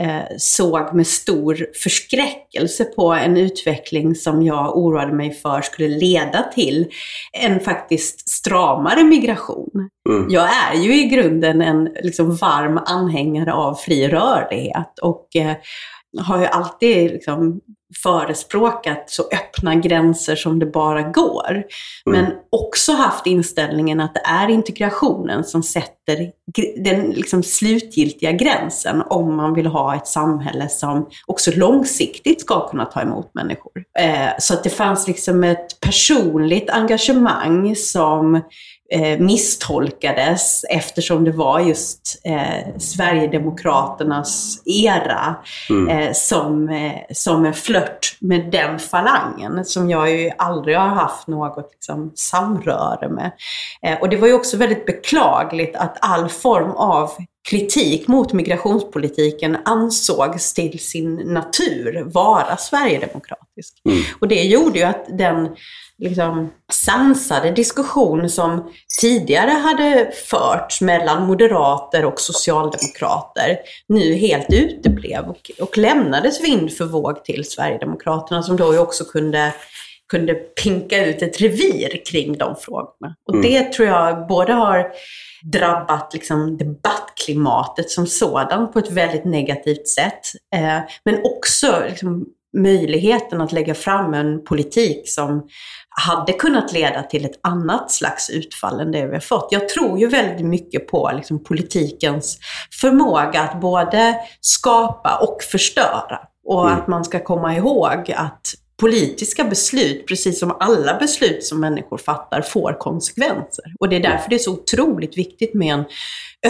eh, 0.00 0.24
såg 0.38 0.94
med 0.94 1.06
stor 1.06 1.66
förskräckelse 1.82 2.84
på 2.84 3.12
en 3.12 3.36
utveckling 3.36 4.14
som 4.14 4.42
jag 4.42 4.78
oroade 4.78 5.12
mig 5.12 5.34
för 5.34 5.60
skulle 5.60 5.88
leda 5.88 6.42
till 6.42 6.86
en 7.32 7.60
faktiskt 7.60 8.28
stramare 8.28 9.04
migration. 9.04 9.88
Mm. 10.08 10.26
Jag 10.30 10.48
är 10.72 10.74
ju 10.74 11.04
i 11.04 11.08
grunden 11.08 11.62
en 11.62 11.84
liksom, 11.84 12.36
varm 12.36 12.80
anhängare 12.86 13.52
av 13.52 13.74
fri 13.74 14.08
rörlighet 14.08 14.98
och 15.02 15.36
eh, 15.36 15.56
har 16.18 16.40
ju 16.40 16.46
alltid 16.46 17.10
liksom, 17.10 17.60
förespråkat 18.02 19.04
så 19.06 19.22
öppna 19.22 19.74
gränser 19.74 20.36
som 20.36 20.58
det 20.58 20.66
bara 20.66 21.02
går. 21.02 21.50
Mm. 21.50 21.64
Men 22.04 22.32
också 22.50 22.92
haft 22.92 23.26
inställningen 23.26 24.00
att 24.00 24.14
det 24.14 24.20
är 24.20 24.48
integrationen 24.48 25.44
som 25.44 25.62
sätter 25.62 26.32
den 26.76 27.10
liksom 27.10 27.42
slutgiltiga 27.42 28.32
gränsen 28.32 29.02
om 29.06 29.36
man 29.36 29.54
vill 29.54 29.66
ha 29.66 29.96
ett 29.96 30.06
samhälle 30.06 30.68
som 30.68 31.08
också 31.26 31.50
långsiktigt 31.54 32.40
ska 32.40 32.68
kunna 32.68 32.84
ta 32.84 33.00
emot 33.00 33.30
människor. 33.34 33.84
Eh, 33.98 34.30
så 34.38 34.54
att 34.54 34.64
det 34.64 34.70
fanns 34.70 35.06
liksom 35.06 35.44
ett 35.44 35.80
personligt 35.80 36.70
engagemang 36.70 37.76
som 37.76 38.42
eh, 38.92 39.18
misstolkades 39.18 40.64
eftersom 40.70 41.24
det 41.24 41.32
var 41.32 41.60
just 41.60 42.20
eh, 42.24 42.78
Sverigedemokraternas 42.78 44.62
era 44.66 45.34
mm. 45.70 45.88
eh, 45.88 46.12
som, 46.12 46.68
eh, 46.68 47.00
som 47.10 47.44
en 47.44 47.54
flört 47.54 48.16
med 48.20 48.50
den 48.50 48.78
falangen 48.78 49.64
som 49.64 49.90
jag 49.90 50.10
ju 50.10 50.30
aldrig 50.38 50.76
har 50.76 50.88
haft 50.88 51.26
något 51.26 51.70
liksom, 51.72 52.12
samröre 52.14 53.08
med. 53.08 53.32
Eh, 53.82 53.98
och 54.00 54.08
det 54.08 54.16
var 54.16 54.28
ju 54.28 54.34
också 54.34 54.56
väldigt 54.56 54.86
beklagligt 54.86 55.76
att 55.76 55.98
all 56.00 56.28
form 56.28 56.70
av 56.70 57.10
kritik 57.50 58.08
mot 58.08 58.32
migrationspolitiken 58.32 59.56
ansågs 59.64 60.54
till 60.54 60.78
sin 60.78 61.14
natur 61.14 62.04
vara 62.04 62.56
sverigedemokratisk. 62.56 63.80
Mm. 63.84 64.02
Och 64.20 64.28
det 64.28 64.42
gjorde 64.42 64.78
ju 64.78 64.84
att 64.84 65.06
den 65.18 65.48
liksom, 65.98 66.52
sansade 66.72 67.50
diskussion 67.50 68.30
som 68.30 68.70
tidigare 69.00 69.50
hade 69.50 70.12
förts 70.24 70.80
mellan 70.80 71.26
moderater 71.26 72.04
och 72.04 72.20
socialdemokrater 72.20 73.58
nu 73.88 74.14
helt 74.14 74.52
uteblev 74.52 75.24
och, 75.24 75.50
och 75.60 75.78
lämnades 75.78 76.44
vind 76.44 76.72
för 76.72 76.84
våg 76.84 77.24
till 77.24 77.44
Sverigedemokraterna 77.44 78.42
som 78.42 78.56
då 78.56 78.78
också 78.78 79.04
kunde 79.04 79.52
kunde 80.08 80.34
pinka 80.34 81.06
ut 81.06 81.22
ett 81.22 81.40
revir 81.40 82.04
kring 82.06 82.38
de 82.38 82.56
frågorna. 82.56 83.14
Och 83.28 83.34
mm. 83.34 83.50
det 83.50 83.72
tror 83.72 83.88
jag 83.88 84.26
både 84.26 84.52
har 84.52 84.92
drabbat 85.52 86.14
liksom, 86.14 86.56
debattklimatet 86.58 87.90
som 87.90 88.06
sådant 88.06 88.72
på 88.72 88.78
ett 88.78 88.90
väldigt 88.90 89.24
negativt 89.24 89.88
sätt. 89.88 90.20
Eh, 90.54 90.80
men 91.04 91.20
också 91.24 91.82
liksom, 91.88 92.26
möjligheten 92.56 93.40
att 93.40 93.52
lägga 93.52 93.74
fram 93.74 94.14
en 94.14 94.44
politik 94.44 95.10
som 95.10 95.48
hade 95.88 96.32
kunnat 96.32 96.72
leda 96.72 97.02
till 97.02 97.24
ett 97.24 97.40
annat 97.42 97.90
slags 97.90 98.30
utfall 98.30 98.80
än 98.80 98.92
det 98.92 99.06
vi 99.06 99.12
har 99.12 99.20
fått. 99.20 99.48
Jag 99.50 99.68
tror 99.68 99.98
ju 99.98 100.06
väldigt 100.06 100.46
mycket 100.46 100.88
på 100.88 101.10
liksom, 101.16 101.44
politikens 101.44 102.38
förmåga 102.80 103.40
att 103.40 103.60
både 103.60 104.16
skapa 104.40 105.16
och 105.16 105.42
förstöra. 105.42 106.18
Och 106.48 106.66
mm. 106.68 106.78
att 106.78 106.88
man 106.88 107.04
ska 107.04 107.24
komma 107.24 107.56
ihåg 107.56 108.12
att 108.16 108.54
politiska 108.80 109.44
beslut, 109.44 110.06
precis 110.06 110.38
som 110.38 110.56
alla 110.60 110.98
beslut 110.98 111.44
som 111.44 111.60
människor 111.60 111.98
fattar, 111.98 112.42
får 112.42 112.76
konsekvenser. 112.80 113.64
Och 113.80 113.88
det 113.88 113.96
är 113.96 114.00
därför 114.00 114.30
det 114.30 114.34
är 114.34 114.38
så 114.38 114.52
otroligt 114.52 115.18
viktigt 115.18 115.54
med 115.54 115.74
en 115.74 115.84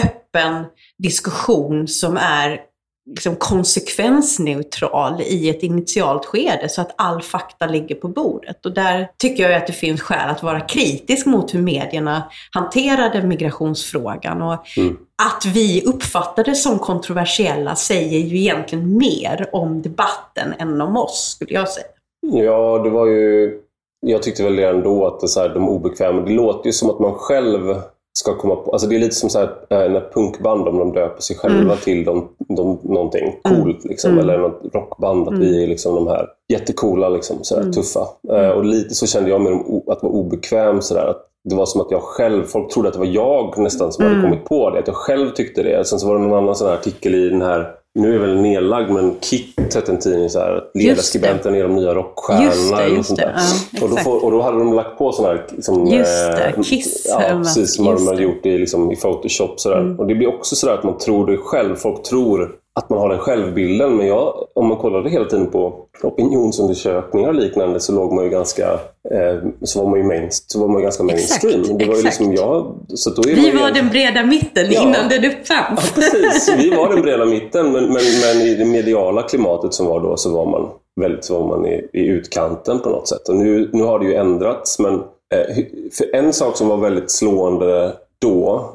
öppen 0.03 0.65
diskussion 0.97 1.87
som 1.87 2.17
är 2.17 2.61
liksom 3.09 3.35
konsekvensneutral 3.35 5.21
i 5.21 5.49
ett 5.49 5.63
initialt 5.63 6.25
skede 6.25 6.69
så 6.69 6.81
att 6.81 6.95
all 6.97 7.21
fakta 7.21 7.67
ligger 7.67 7.95
på 7.95 8.07
bordet. 8.07 8.65
Och 8.65 8.73
där 8.73 9.09
tycker 9.17 9.43
jag 9.43 9.53
att 9.53 9.67
det 9.67 9.73
finns 9.73 10.01
skäl 10.01 10.29
att 10.29 10.43
vara 10.43 10.59
kritisk 10.61 11.25
mot 11.25 11.53
hur 11.53 11.61
medierna 11.61 12.31
hanterade 12.51 13.23
migrationsfrågan. 13.23 14.41
Och 14.41 14.77
mm. 14.77 14.97
Att 15.23 15.45
vi 15.45 15.83
uppfattar 15.85 16.43
det 16.43 16.55
som 16.55 16.79
kontroversiella 16.79 17.75
säger 17.75 18.19
ju 18.19 18.37
egentligen 18.37 18.97
mer 18.97 19.49
om 19.51 19.81
debatten 19.81 20.53
än 20.59 20.81
om 20.81 20.97
oss, 20.97 21.33
skulle 21.35 21.53
jag 21.53 21.69
säga. 21.69 21.87
Ja, 22.21 22.81
det 22.83 22.89
var 22.89 23.05
ju... 23.05 23.59
Jag 23.99 24.23
tyckte 24.23 24.43
väl 24.43 24.55
det 24.55 24.67
ändå 24.67 25.07
att 25.07 25.19
det 25.19 25.27
så 25.27 25.39
här, 25.39 25.49
de 25.49 25.69
obekväma, 25.69 26.21
det 26.21 26.31
låter 26.31 26.65
ju 26.65 26.73
som 26.73 26.89
att 26.89 26.99
man 26.99 27.13
själv 27.13 27.75
ska 28.17 28.37
komma 28.37 28.55
på... 28.55 28.71
Alltså 28.71 28.87
det 28.87 28.95
är 28.95 28.99
lite 28.99 29.15
som 29.15 29.29
så 29.29 29.39
här, 29.39 29.49
eh, 29.69 29.91
när 29.91 30.09
punkband, 30.13 30.67
om 30.67 30.77
de 30.77 30.93
döper 30.93 31.21
sig 31.21 31.35
själva 31.35 31.59
mm. 31.59 31.77
till 31.77 32.05
de, 32.05 32.29
de, 32.47 32.79
någonting 32.83 33.39
mm. 33.45 33.61
coolt. 33.61 33.85
Liksom, 33.85 34.11
mm. 34.11 34.23
Eller 34.23 34.37
något 34.37 34.61
rockband, 34.73 35.27
att 35.27 35.33
mm. 35.33 35.39
vi 35.39 35.63
är 35.63 35.67
liksom 35.67 35.95
de 35.95 36.07
här 36.07 36.27
jättecoola, 36.53 37.09
liksom, 37.09 37.37
så 37.41 37.55
här, 37.55 37.61
mm. 37.61 37.73
tuffa. 37.73 38.07
Uh, 38.31 38.49
och 38.49 38.65
lite 38.65 38.95
så 38.95 39.07
kände 39.07 39.29
jag 39.29 39.41
med 39.41 39.51
dem, 39.51 39.81
att 39.87 40.03
vara 40.03 40.13
obekväm. 40.13 40.81
Så 40.81 40.93
där, 40.93 41.07
att 41.07 41.23
det 41.49 41.55
var 41.55 41.65
som 41.65 41.81
att 41.81 41.91
jag 41.91 42.01
själv, 42.01 42.43
folk 42.43 42.73
trodde 42.73 42.87
att 42.87 42.93
det 42.93 42.99
var 42.99 43.05
jag 43.05 43.57
nästan 43.57 43.91
som 43.91 44.05
hade 44.05 44.17
mm. 44.17 44.29
kommit 44.29 44.45
på 44.45 44.69
det. 44.69 44.79
Att 44.79 44.87
jag 44.87 44.95
själv 44.95 45.29
tyckte 45.29 45.63
det. 45.63 45.87
Sen 45.87 45.99
så 45.99 46.07
var 46.07 46.15
det 46.15 46.21
någon 46.21 46.37
annan 46.37 46.55
sån 46.55 46.67
här 46.67 46.75
artikel 46.75 47.15
i 47.15 47.29
den 47.29 47.41
här 47.41 47.76
nu 47.97 48.15
är 48.15 48.19
väl 48.19 48.41
nedlagd, 48.41 48.91
men 48.91 49.15
Kit 49.21 49.75
hette 49.75 49.91
en 49.91 49.99
tidning, 49.99 50.29
så 50.29 50.39
här, 50.39 50.63
ledarskribenten 50.73 51.55
är 51.55 51.63
de 51.63 51.75
nya 51.75 51.95
rockstjärnorna. 51.95 52.45
Just 52.45 52.77
det, 52.77 52.87
just 52.87 53.15
det. 53.15 53.33
Ja, 53.71 53.83
och, 53.83 53.89
då 53.89 53.95
får, 53.97 54.25
och, 54.25 54.31
då 54.31 54.41
hade 54.41 54.57
de 54.57 54.73
lagt 54.73 54.97
på 54.97 55.11
sådana 55.11 55.33
här... 55.33 55.45
Liksom, 55.51 55.87
just 55.87 56.31
det, 56.31 56.53
eh, 56.57 56.61
Kiss. 56.61 57.07
Ja, 57.09 57.37
precis. 57.37 57.75
Som 57.75 57.85
de 57.85 58.07
hade 58.07 58.23
gjort 58.23 58.45
i, 58.45 58.57
liksom, 58.57 58.91
i 58.91 58.95
Photoshop. 58.95 59.59
Så 59.59 59.73
mm. 59.73 59.99
Och 59.99 60.07
det 60.07 60.15
blir 60.15 60.27
också 60.27 60.55
så 60.55 60.69
att 60.69 60.83
man 60.83 60.97
tror 60.97 61.27
det 61.27 61.37
själv. 61.37 61.75
Folk 61.75 62.03
tror 62.03 62.51
att 62.77 62.89
man 62.89 62.99
har 62.99 63.09
den 63.09 63.19
självbilden. 63.19 63.95
Men 63.95 64.07
jag, 64.07 64.47
om 64.53 64.67
man 64.67 64.77
kollade 64.77 65.09
hela 65.09 65.25
tiden 65.25 65.47
på 65.47 65.85
opinionsundersökningar 66.03 67.29
och 67.29 67.35
liknande 67.35 67.79
så 67.79 67.93
låg 67.93 68.13
man 68.13 68.23
ju 68.23 68.29
ganska 68.29 68.73
eh, 69.11 69.49
så 69.63 69.83
var 69.83 69.89
man 69.89 69.99
ju 69.99 70.05
mainst, 70.05 70.51
så 70.51 70.59
var 70.59 70.67
man 70.67 70.81
ganska 70.81 71.03
mainstream. 71.03 71.61
Exakt, 71.61 71.79
det 71.79 71.85
var 71.85 71.95
ju 71.95 72.03
liksom 72.03 72.33
jag, 72.33 72.75
så 72.93 73.09
då 73.09 73.29
är 73.29 73.35
vi 73.35 73.51
var 73.51 73.67
ju, 73.67 73.73
den 73.73 73.89
breda 73.89 74.23
mitten 74.23 74.71
ja, 74.71 74.81
innan 74.81 75.09
den 75.09 75.25
uppfanns. 75.25 75.93
Ja, 75.95 76.01
precis. 76.01 76.55
Vi 76.57 76.69
var 76.69 76.89
den 76.89 77.01
breda 77.01 77.25
mitten 77.25 77.71
men, 77.71 77.83
men, 77.83 78.03
men, 78.23 78.47
i 78.47 78.55
det 78.55 78.65
mediala 78.65 79.21
klimatet 79.21 79.73
som 79.73 79.85
var 79.85 79.99
då 79.99 80.17
så 80.17 80.33
var 80.33 80.45
man 80.45 80.69
väldigt 81.01 81.25
så 81.25 81.39
var 81.39 81.57
man 81.57 81.65
i, 81.65 81.89
i 81.93 82.05
utkanten 82.05 82.79
på 82.79 82.89
något 82.89 83.07
sätt. 83.07 83.29
Och 83.29 83.35
nu, 83.35 83.69
nu 83.73 83.83
har 83.83 83.99
det 83.99 84.05
ju 84.05 84.13
ändrats 84.13 84.79
men 84.79 84.93
eh, 84.93 85.55
för 85.91 86.15
en 86.15 86.33
sak 86.33 86.57
som 86.57 86.67
var 86.67 86.77
väldigt 86.77 87.11
slående 87.11 87.93
då 88.21 88.71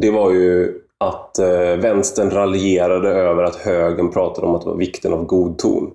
det 0.00 0.10
var 0.10 0.30
ju 0.30 0.80
att 1.04 1.38
eh, 1.38 1.76
vänstern 1.76 2.30
raljerade 2.30 3.08
över 3.08 3.42
att 3.42 3.56
högern 3.56 4.12
pratade 4.12 4.46
om 4.46 4.54
att 4.54 4.62
det 4.62 4.68
var 4.68 4.76
vikten 4.76 5.12
av 5.12 5.24
god 5.24 5.58
ton. 5.58 5.90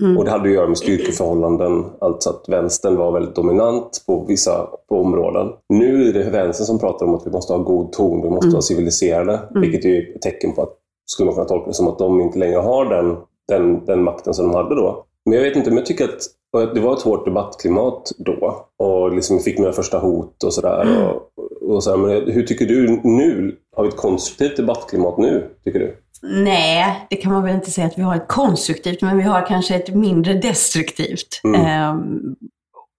Mm. 0.00 0.18
Och 0.18 0.24
det 0.24 0.30
hade 0.30 0.48
att 0.48 0.54
göra 0.54 0.68
med 0.68 0.78
styrkeförhållanden, 0.78 1.84
alltså 2.00 2.30
att 2.30 2.44
vänstern 2.48 2.96
var 2.96 3.12
väldigt 3.12 3.34
dominant 3.34 4.04
på 4.06 4.24
vissa 4.28 4.68
på 4.88 5.00
områden. 5.00 5.52
Nu 5.68 6.08
är 6.08 6.12
det 6.12 6.30
vänstern 6.30 6.66
som 6.66 6.78
pratar 6.78 7.06
om 7.06 7.14
att 7.14 7.26
vi 7.26 7.30
måste 7.30 7.52
ha 7.52 7.60
god 7.60 7.92
ton, 7.92 8.22
vi 8.22 8.30
måste 8.30 8.46
mm. 8.46 8.52
vara 8.52 8.62
civiliserade, 8.62 9.40
mm. 9.50 9.62
vilket 9.62 9.84
är 9.84 10.14
ett 10.14 10.22
tecken 10.22 10.52
på 10.52 10.62
att, 10.62 10.72
skulle 11.06 11.26
man 11.26 11.34
kunna 11.34 11.48
tolka 11.48 11.66
det 11.66 11.74
som 11.74 11.88
att 11.88 11.98
de 11.98 12.20
inte 12.20 12.38
längre 12.38 12.58
har 12.58 12.84
den, 12.84 13.16
den, 13.48 13.84
den 13.84 14.02
makten 14.02 14.34
som 14.34 14.48
de 14.48 14.54
hade 14.54 14.74
då. 14.74 15.04
Men 15.24 15.34
jag 15.34 15.42
vet 15.42 15.56
inte, 15.56 15.70
men 15.70 15.76
jag 15.76 15.86
tycker 15.86 16.04
att 16.04 16.74
det 16.74 16.80
var 16.80 16.92
ett 16.92 17.02
hårt 17.02 17.24
debattklimat 17.24 18.12
då 18.18 18.66
och 18.78 19.12
liksom 19.12 19.38
fick 19.38 19.58
mina 19.58 19.72
första 19.72 19.98
hot 19.98 20.44
och 20.44 20.52
sådär. 20.52 20.82
Mm. 20.82 21.02
Och, 21.02 21.32
och 21.68 21.84
så 21.84 21.96
men 21.96 22.10
hur 22.10 22.42
tycker 22.42 22.66
du 22.66 23.00
nu? 23.04 23.56
Har 23.76 23.82
vi 23.82 23.88
ett 23.88 23.96
konstruktivt 23.96 24.56
debattklimat 24.56 25.18
nu, 25.18 25.50
tycker 25.64 25.78
du? 25.78 25.96
Nej, 26.22 27.06
det 27.10 27.16
kan 27.16 27.32
man 27.32 27.42
väl 27.42 27.54
inte 27.54 27.70
säga 27.70 27.86
att 27.86 27.98
vi 27.98 28.02
har 28.02 28.16
ett 28.16 28.28
konstruktivt, 28.28 29.02
men 29.02 29.16
vi 29.16 29.22
har 29.22 29.46
kanske 29.46 29.74
ett 29.74 29.94
mindre 29.94 30.34
destruktivt. 30.34 31.40
Mm. 31.44 31.90
Um, 31.90 32.36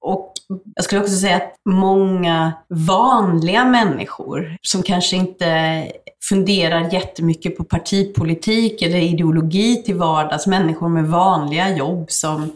och 0.02 0.34
jag 0.76 0.86
skulle 0.86 1.02
också 1.02 1.16
säga 1.16 1.36
att 1.36 1.54
många 1.70 2.54
vanliga 2.88 3.66
människor 3.66 4.58
som 4.62 4.84
kanske 4.84 5.16
inte 5.16 5.84
funderar 6.30 6.94
jättemycket 6.94 7.58
på 7.58 7.64
partipolitik 7.64 8.82
eller 8.82 8.98
ideologi 8.98 9.84
till 9.84 9.96
vardags, 9.96 10.48
människor 10.48 10.90
med 10.90 11.08
vanliga 11.08 11.78
jobb 11.78 12.06
som 12.12 12.52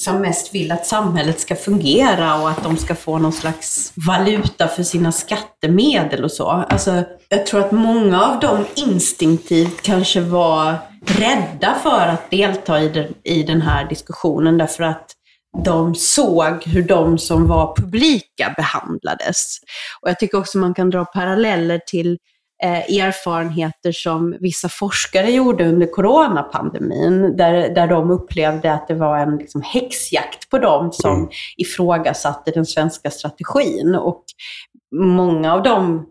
som 0.00 0.20
mest 0.20 0.54
vill 0.54 0.72
att 0.72 0.86
samhället 0.86 1.40
ska 1.40 1.56
fungera 1.56 2.42
och 2.42 2.50
att 2.50 2.62
de 2.62 2.76
ska 2.76 2.94
få 2.94 3.18
någon 3.18 3.32
slags 3.32 3.92
valuta 4.06 4.68
för 4.68 4.82
sina 4.82 5.12
skattemedel 5.12 6.24
och 6.24 6.32
så. 6.32 6.48
Alltså, 6.48 7.04
jag 7.28 7.46
tror 7.46 7.60
att 7.60 7.72
många 7.72 8.22
av 8.22 8.40
dem 8.40 8.64
instinktivt 8.74 9.82
kanske 9.82 10.20
var 10.20 10.74
rädda 11.06 11.74
för 11.82 12.08
att 12.08 12.30
delta 12.30 12.82
i 12.82 12.88
den, 12.88 13.14
i 13.24 13.42
den 13.42 13.62
här 13.62 13.88
diskussionen 13.88 14.58
därför 14.58 14.84
att 14.84 15.14
de 15.64 15.94
såg 15.94 16.64
hur 16.66 16.82
de 16.82 17.18
som 17.18 17.48
var 17.48 17.76
publika 17.76 18.54
behandlades. 18.56 19.58
Och 20.02 20.08
jag 20.08 20.18
tycker 20.18 20.38
också 20.38 20.58
man 20.58 20.74
kan 20.74 20.90
dra 20.90 21.04
paralleller 21.04 21.80
till 21.86 22.18
eh, 22.62 23.00
erfarenheter 23.00 23.92
som 23.92 24.36
vissa 24.40 24.68
forskare 24.68 25.30
gjorde 25.30 25.68
under 25.68 25.86
coronapandemin, 25.86 27.36
där, 27.36 27.74
där 27.74 27.86
de 27.86 28.10
upplevde 28.10 28.72
att 28.72 28.88
det 28.88 28.94
var 28.94 29.18
en 29.18 29.36
liksom, 29.36 29.62
häxjakt 29.62 30.50
på 30.50 30.58
dem 30.58 30.92
som 30.92 31.16
mm. 31.16 31.28
ifrågasatte 31.56 32.50
den 32.50 32.66
svenska 32.66 33.10
strategin. 33.10 33.94
Och 33.94 34.24
många 34.94 35.54
av 35.54 35.62
de 35.62 36.06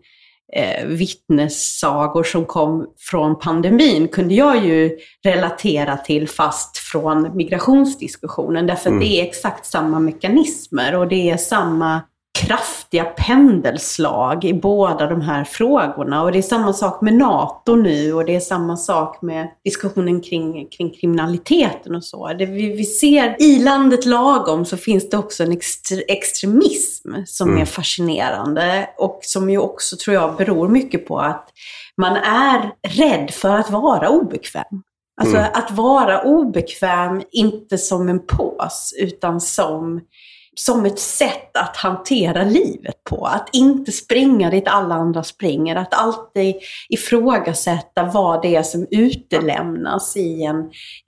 eh, 0.52 0.86
vittnessagor 0.86 2.24
som 2.24 2.44
kom 2.44 2.86
från 2.98 3.38
pandemin 3.38 4.08
kunde 4.08 4.34
jag 4.34 4.64
ju 4.64 4.98
relatera 5.24 5.96
till 5.96 6.28
fast 6.28 6.78
från 6.78 7.36
migrationsdiskussionen. 7.36 8.66
Därför 8.66 8.90
mm. 8.90 8.98
att 8.98 9.04
det 9.04 9.20
är 9.20 9.24
exakt 9.24 9.66
samma 9.66 9.98
mekanismer 9.98 10.94
och 10.94 11.08
det 11.08 11.30
är 11.30 11.36
samma 11.36 12.02
kraftiga 12.38 13.04
pendelslag 13.04 14.44
i 14.44 14.54
båda 14.54 15.06
de 15.06 15.20
här 15.20 15.44
frågorna. 15.44 16.22
Och 16.22 16.32
det 16.32 16.38
är 16.38 16.42
samma 16.42 16.72
sak 16.72 17.00
med 17.00 17.14
NATO 17.14 17.76
nu 17.76 18.12
och 18.12 18.24
det 18.24 18.36
är 18.36 18.40
samma 18.40 18.76
sak 18.76 19.22
med 19.22 19.48
diskussionen 19.64 20.20
kring, 20.20 20.68
kring 20.68 20.90
kriminaliteten 20.90 21.94
och 21.94 22.04
så. 22.04 22.32
Det 22.32 22.46
vi, 22.46 22.72
vi 22.72 22.84
ser 22.84 23.42
i 23.42 23.58
landet 23.58 24.06
lagom 24.06 24.64
så 24.64 24.76
finns 24.76 25.10
det 25.10 25.18
också 25.18 25.42
en 25.42 25.52
extre, 25.52 26.00
extremism 26.00 27.14
som 27.26 27.48
mm. 27.48 27.62
är 27.62 27.66
fascinerande 27.66 28.90
och 28.98 29.18
som 29.22 29.50
ju 29.50 29.58
också 29.58 29.96
tror 29.96 30.14
jag 30.14 30.36
beror 30.36 30.68
mycket 30.68 31.06
på 31.06 31.18
att 31.18 31.48
man 31.96 32.16
är 32.16 32.72
rädd 32.88 33.30
för 33.30 33.54
att 33.54 33.70
vara 33.70 34.08
obekväm. 34.08 34.82
Alltså 35.20 35.36
mm. 35.36 35.50
att 35.54 35.70
vara 35.70 36.22
obekväm, 36.22 37.22
inte 37.32 37.78
som 37.78 38.08
en 38.08 38.26
pås, 38.26 38.94
utan 38.98 39.40
som 39.40 40.00
som 40.58 40.86
ett 40.86 40.98
sätt 40.98 41.56
att 41.56 41.76
hantera 41.76 42.44
livet 42.44 43.04
på. 43.04 43.26
Att 43.26 43.48
inte 43.52 43.92
springa 43.92 44.50
dit 44.50 44.68
alla 44.68 44.94
andra 44.94 45.22
springer. 45.22 45.76
Att 45.76 45.94
alltid 45.94 46.54
ifrågasätta 46.88 48.04
vad 48.04 48.42
det 48.42 48.56
är 48.56 48.62
som 48.62 48.86
utelämnas 48.90 50.16
i 50.16 50.42
en, 50.42 50.58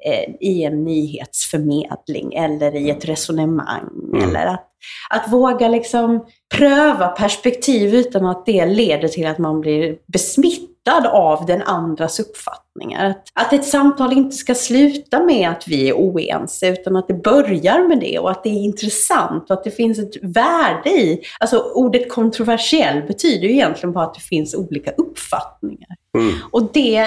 eh, 0.07 0.35
i 0.41 0.65
en 0.65 0.85
nyhetsförmedling 0.85 2.35
eller 2.35 2.77
i 2.77 2.91
ett 2.91 3.05
resonemang. 3.05 3.89
Mm. 4.15 4.29
Eller 4.29 4.47
att, 4.47 4.69
att 5.11 5.33
våga 5.33 5.69
liksom 5.69 6.27
pröva 6.55 7.09
perspektiv 7.09 7.95
utan 7.95 8.27
att 8.27 8.47
det 8.47 8.67
leder 8.67 9.09
till 9.09 9.27
att 9.27 9.39
man 9.39 9.61
blir 9.61 9.97
besmittad 10.07 10.80
av 10.99 11.47
den 11.47 11.63
andras 11.63 12.21
uppfattningar. 12.21 13.07
Att, 13.11 13.25
att 13.35 13.53
ett 13.53 13.65
samtal 13.65 14.13
inte 14.13 14.37
ska 14.37 14.55
sluta 14.55 15.21
med 15.21 15.51
att 15.51 15.69
vi 15.69 15.89
är 15.89 15.95
oense, 15.95 16.69
utan 16.69 16.97
att 16.97 17.09
det 17.09 17.15
börjar 17.15 17.89
med 17.89 18.01
det 18.01 18.19
och 18.19 18.31
att 18.31 18.43
det 18.43 18.49
är 18.49 18.65
intressant 18.65 19.51
och 19.51 19.57
att 19.57 19.65
det 19.65 19.71
finns 19.71 19.99
ett 19.99 20.17
värde 20.23 20.91
i... 20.91 21.23
Alltså 21.41 21.59
ordet 21.75 22.13
kontroversiell 22.13 23.03
betyder 23.03 23.49
ju 23.49 23.53
egentligen 23.53 23.93
bara 23.93 24.05
att 24.05 24.15
det 24.15 24.21
finns 24.21 24.55
olika 24.55 24.91
uppfattningar. 24.91 25.97
Mm. 26.19 26.35
Och 26.51 26.73
det, 26.73 26.99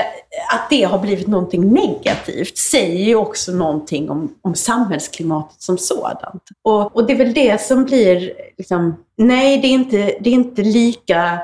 att 0.54 0.70
det 0.70 0.84
har 0.84 1.00
blivit 1.00 1.28
någonting 1.28 1.74
negativt 1.74 2.58
säger 2.58 3.06
ju 3.06 3.16
också 3.16 3.52
någonting 3.52 4.10
om, 4.10 4.36
om 4.42 4.56
samhällsklimatet 4.56 5.62
som 5.62 5.78
sådant. 5.78 6.44
Och, 6.64 6.96
och 6.96 7.08
det 7.08 7.14
är 7.14 7.18
väl 7.18 7.34
det 7.34 7.62
som 7.62 7.84
blir, 7.84 8.34
liksom, 8.58 8.96
nej 9.18 9.58
det 9.58 9.68
är 9.68 9.72
inte, 9.72 9.98
det 9.98 10.30
är 10.30 10.34
inte 10.34 10.62
lika 10.62 11.40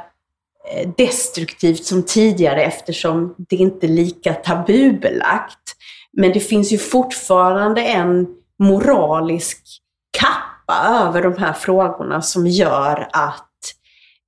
Eh, 0.68 0.90
destruktivt 0.98 1.86
som 1.86 2.04
tidigare 2.04 2.64
eftersom 2.64 3.36
det 3.38 3.56
inte 3.56 3.86
är 3.86 3.90
lika 3.90 4.34
tabubelagt. 4.34 5.76
Men 6.14 6.34
det 6.34 6.40
finns 6.40 6.72
ju 6.72 6.78
fortfarande 6.78 7.82
en 7.82 8.28
moralisk 8.60 9.58
kappa 10.18 11.06
över 11.08 11.22
de 11.22 11.38
här 11.38 11.54
frågorna 11.54 12.22
som 12.22 12.48
gör 12.48 13.10
att 13.14 13.50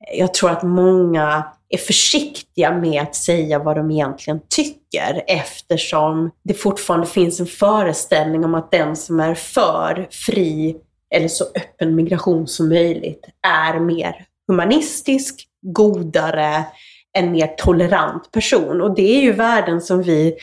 eh, 0.07 0.19
jag 0.19 0.33
tror 0.33 0.50
att 0.50 0.63
många 0.63 1.43
är 1.69 1.77
försiktiga 1.77 2.77
med 2.77 3.01
att 3.01 3.15
säga 3.15 3.59
vad 3.59 3.75
de 3.75 3.91
egentligen 3.91 4.39
tycker 4.50 5.23
eftersom 5.27 6.31
det 6.43 6.53
fortfarande 6.53 7.07
finns 7.07 7.39
en 7.39 7.45
föreställning 7.45 8.45
om 8.45 8.55
att 8.55 8.71
den 8.71 8.95
som 8.95 9.19
är 9.19 9.35
för 9.35 10.07
fri 10.11 10.77
eller 11.15 11.27
så 11.27 11.43
öppen 11.43 11.95
migration 11.95 12.47
som 12.47 12.69
möjligt 12.69 13.25
är 13.47 13.79
mer 13.79 14.25
humanistisk, 14.47 15.47
godare, 15.62 16.65
en 17.13 17.32
mer 17.32 17.48
tolerant 17.58 18.32
person. 18.32 18.82
Och 18.82 18.96
det 18.96 19.18
är 19.18 19.22
ju 19.22 19.32
värden 19.32 19.82
som 19.82 20.03
vi 20.03 20.36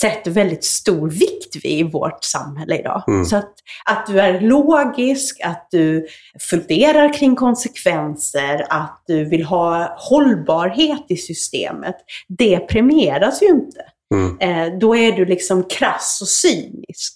sätter 0.00 0.30
väldigt 0.30 0.64
stor 0.64 1.10
vikt 1.10 1.56
vid 1.64 1.78
i 1.78 1.82
vårt 1.82 2.24
samhälle 2.24 2.78
idag. 2.78 3.04
Mm. 3.08 3.24
Så 3.24 3.36
att, 3.36 3.52
att 3.84 4.06
du 4.06 4.20
är 4.20 4.40
logisk, 4.40 5.40
att 5.44 5.68
du 5.70 6.06
funderar 6.50 7.12
kring 7.12 7.36
konsekvenser, 7.36 8.66
att 8.68 9.02
du 9.06 9.24
vill 9.24 9.44
ha 9.44 9.96
hållbarhet 9.98 11.04
i 11.08 11.16
systemet, 11.16 11.96
det 12.28 12.58
premieras 12.58 13.42
ju 13.42 13.46
inte. 13.46 13.80
Mm. 14.14 14.38
Eh, 14.40 14.78
då 14.78 14.96
är 14.96 15.12
du 15.12 15.24
liksom 15.24 15.64
krass 15.64 16.18
och 16.22 16.28
cynisk. 16.28 17.14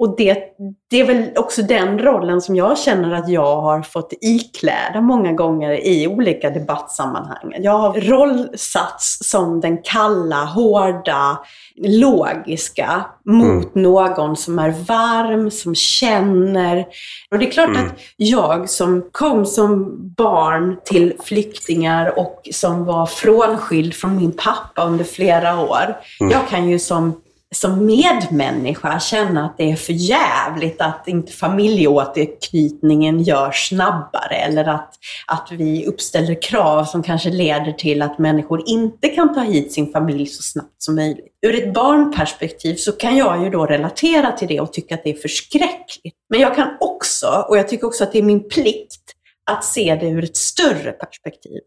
Och 0.00 0.14
det, 0.16 0.42
det 0.90 1.00
är 1.00 1.04
väl 1.04 1.30
också 1.36 1.62
den 1.62 1.98
rollen 1.98 2.40
som 2.40 2.56
jag 2.56 2.78
känner 2.78 3.12
att 3.12 3.28
jag 3.28 3.60
har 3.60 3.82
fått 3.82 4.12
ikläda 4.20 5.00
många 5.00 5.32
gånger 5.32 5.86
i 5.86 6.06
olika 6.06 6.50
debattsammanhang. 6.50 7.54
Jag 7.58 7.78
har 7.78 8.00
rollsats 8.00 9.18
som 9.22 9.60
den 9.60 9.78
kalla, 9.82 10.44
hårda, 10.44 11.38
logiska 11.76 13.04
mot 13.24 13.74
mm. 13.74 13.82
någon 13.82 14.36
som 14.36 14.58
är 14.58 14.70
varm, 14.70 15.50
som 15.50 15.74
känner. 15.74 16.86
Och 17.30 17.38
det 17.38 17.46
är 17.46 17.50
klart 17.50 17.68
mm. 17.68 17.86
att 17.86 17.92
jag 18.16 18.70
som 18.70 19.02
kom 19.12 19.46
som 19.46 19.96
barn 20.16 20.76
till 20.84 21.14
flyktingar 21.24 22.18
och 22.18 22.48
som 22.52 22.84
var 22.84 23.06
frånskild 23.06 23.94
från 23.94 24.16
min 24.16 24.32
pappa 24.32 24.84
under 24.84 25.04
flera 25.04 25.60
år. 25.60 25.96
Mm. 26.20 26.32
Jag 26.32 26.48
kan 26.48 26.68
ju 26.68 26.78
som 26.78 27.14
som 27.54 27.86
medmänniska 27.86 29.00
känna 29.00 29.46
att 29.46 29.58
det 29.58 29.70
är 29.70 29.76
för 29.76 29.92
jävligt 29.92 30.80
att 30.80 31.08
inte 31.08 31.32
familjeåterknytningen 31.32 33.22
görs 33.22 33.68
snabbare 33.68 34.34
eller 34.34 34.68
att, 34.68 34.94
att 35.26 35.48
vi 35.50 35.86
uppställer 35.86 36.42
krav 36.42 36.84
som 36.84 37.02
kanske 37.02 37.30
leder 37.30 37.72
till 37.72 38.02
att 38.02 38.18
människor 38.18 38.62
inte 38.66 39.08
kan 39.08 39.34
ta 39.34 39.40
hit 39.40 39.72
sin 39.72 39.92
familj 39.92 40.26
så 40.26 40.42
snabbt 40.42 40.82
som 40.82 40.94
möjligt. 40.94 41.26
Ur 41.46 41.54
ett 41.54 41.74
barnperspektiv 41.74 42.74
så 42.74 42.92
kan 42.92 43.16
jag 43.16 43.44
ju 43.44 43.50
då 43.50 43.66
relatera 43.66 44.32
till 44.32 44.48
det 44.48 44.60
och 44.60 44.72
tycka 44.72 44.94
att 44.94 45.04
det 45.04 45.10
är 45.10 45.14
förskräckligt. 45.14 46.16
Men 46.28 46.40
jag 46.40 46.56
kan 46.56 46.68
också, 46.80 47.44
och 47.48 47.58
jag 47.58 47.68
tycker 47.68 47.86
också 47.86 48.04
att 48.04 48.12
det 48.12 48.18
är 48.18 48.22
min 48.22 48.48
plikt, 48.48 49.02
att 49.50 49.64
se 49.64 49.98
det 50.00 50.06
ur 50.06 50.24
ett 50.24 50.36
större 50.36 50.92
perspektiv. 50.92 51.60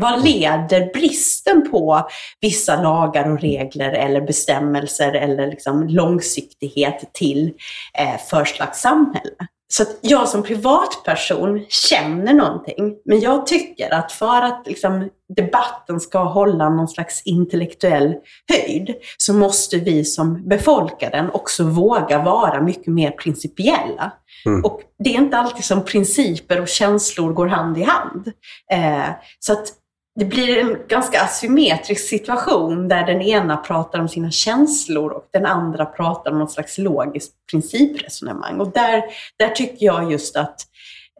Vad 0.00 0.24
leder 0.24 0.92
bristen 0.92 1.70
på 1.70 2.08
vissa 2.40 2.82
lagar 2.82 3.32
och 3.32 3.40
regler 3.40 3.92
eller 3.92 4.20
bestämmelser 4.20 5.12
eller 5.12 5.46
liksom 5.46 5.88
långsiktighet 5.88 7.10
till 7.12 7.52
eh, 7.98 8.20
för 8.30 8.44
slags 8.44 8.80
samhälle? 8.80 9.34
Så 9.70 9.82
att 9.82 9.98
jag 10.00 10.28
som 10.28 10.42
privatperson 10.42 11.64
känner 11.68 12.34
någonting, 12.34 12.94
men 13.04 13.20
jag 13.20 13.46
tycker 13.46 13.94
att 13.94 14.12
för 14.12 14.42
att 14.42 14.62
liksom, 14.66 15.08
debatten 15.36 16.00
ska 16.00 16.24
hålla 16.24 16.68
någon 16.68 16.88
slags 16.88 17.22
intellektuell 17.24 18.14
höjd 18.48 18.94
så 19.16 19.34
måste 19.34 19.76
vi 19.76 20.04
som 20.04 20.48
befolkar 20.48 21.10
den 21.10 21.30
också 21.30 21.64
våga 21.64 22.22
vara 22.22 22.62
mycket 22.62 22.92
mer 22.92 23.10
principiella. 23.10 24.12
Mm. 24.46 24.64
Och 24.64 24.80
det 25.04 25.10
är 25.10 25.18
inte 25.18 25.38
alltid 25.38 25.64
som 25.64 25.84
principer 25.84 26.60
och 26.60 26.68
känslor 26.68 27.32
går 27.32 27.46
hand 27.46 27.78
i 27.78 27.82
hand. 27.82 28.32
Eh, 28.72 29.10
så 29.38 29.52
att 29.52 29.72
det 30.18 30.24
blir 30.24 30.58
en 30.58 30.76
ganska 30.88 31.20
asymmetrisk 31.22 32.08
situation 32.08 32.88
där 32.88 33.06
den 33.06 33.22
ena 33.22 33.56
pratar 33.56 33.98
om 34.00 34.08
sina 34.08 34.30
känslor 34.30 35.12
och 35.12 35.28
den 35.30 35.46
andra 35.46 35.86
pratar 35.86 36.30
om 36.30 36.38
något 36.38 36.52
slags 36.52 36.78
logiskt 36.78 37.32
principresonemang. 37.50 38.60
Och 38.60 38.72
där, 38.72 39.02
där 39.36 39.48
tycker 39.48 39.86
jag 39.86 40.12
just 40.12 40.36
att 40.36 40.60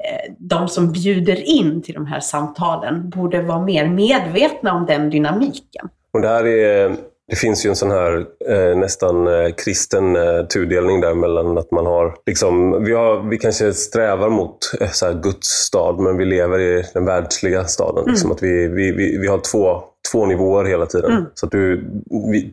eh, 0.05 0.35
de 0.39 0.69
som 0.69 0.93
bjuder 0.93 1.49
in 1.49 1.83
till 1.83 1.95
de 1.95 2.07
här 2.07 2.21
samtalen 2.21 3.11
borde 3.11 3.43
vara 3.43 3.61
mer 3.61 3.89
medvetna 3.89 4.75
om 4.75 4.87
den 4.87 5.11
dynamiken. 5.11 5.89
Och 6.13 6.21
det 6.21 6.29
här 6.29 6.47
är 6.47 6.97
det 7.29 7.37
finns 7.37 7.67
ju 7.67 7.71
en 7.71 7.77
sån 7.77 7.91
här 7.91 8.27
eh, 8.49 8.79
nästan 8.79 9.27
eh, 9.27 9.55
kristen 9.65 10.17
eh, 10.17 10.47
tudelning 10.47 11.01
där 11.01 11.15
mellan 11.15 11.59
att 11.59 11.71
man 11.71 11.87
har, 11.87 12.15
liksom, 12.27 12.85
vi, 12.85 12.93
har, 12.93 13.29
vi 13.31 13.39
kanske 13.39 13.73
strävar 13.73 14.29
mot 14.29 14.59
eh, 14.81 14.91
så 14.91 15.13
Guds 15.13 15.49
stad, 15.49 15.99
men 15.99 16.17
vi 16.17 16.25
lever 16.25 16.59
i 16.59 16.85
den 16.95 17.05
världsliga 17.05 17.65
staden. 17.65 18.03
Mm. 18.03 18.11
Liksom, 18.11 18.33
att 18.33 18.43
vi, 18.43 18.69
vi, 18.69 18.93
vi, 18.93 19.19
vi 19.19 19.27
har 19.27 19.39
två, 19.39 19.83
två 20.13 20.27
nivåer 20.27 20.65
hela 20.65 20.87
tiden. 20.87 21.11
Mm. 21.11 21.25
Så 21.35 21.47
att 21.47 21.53
du, 21.53 21.91
vi, 22.33 22.53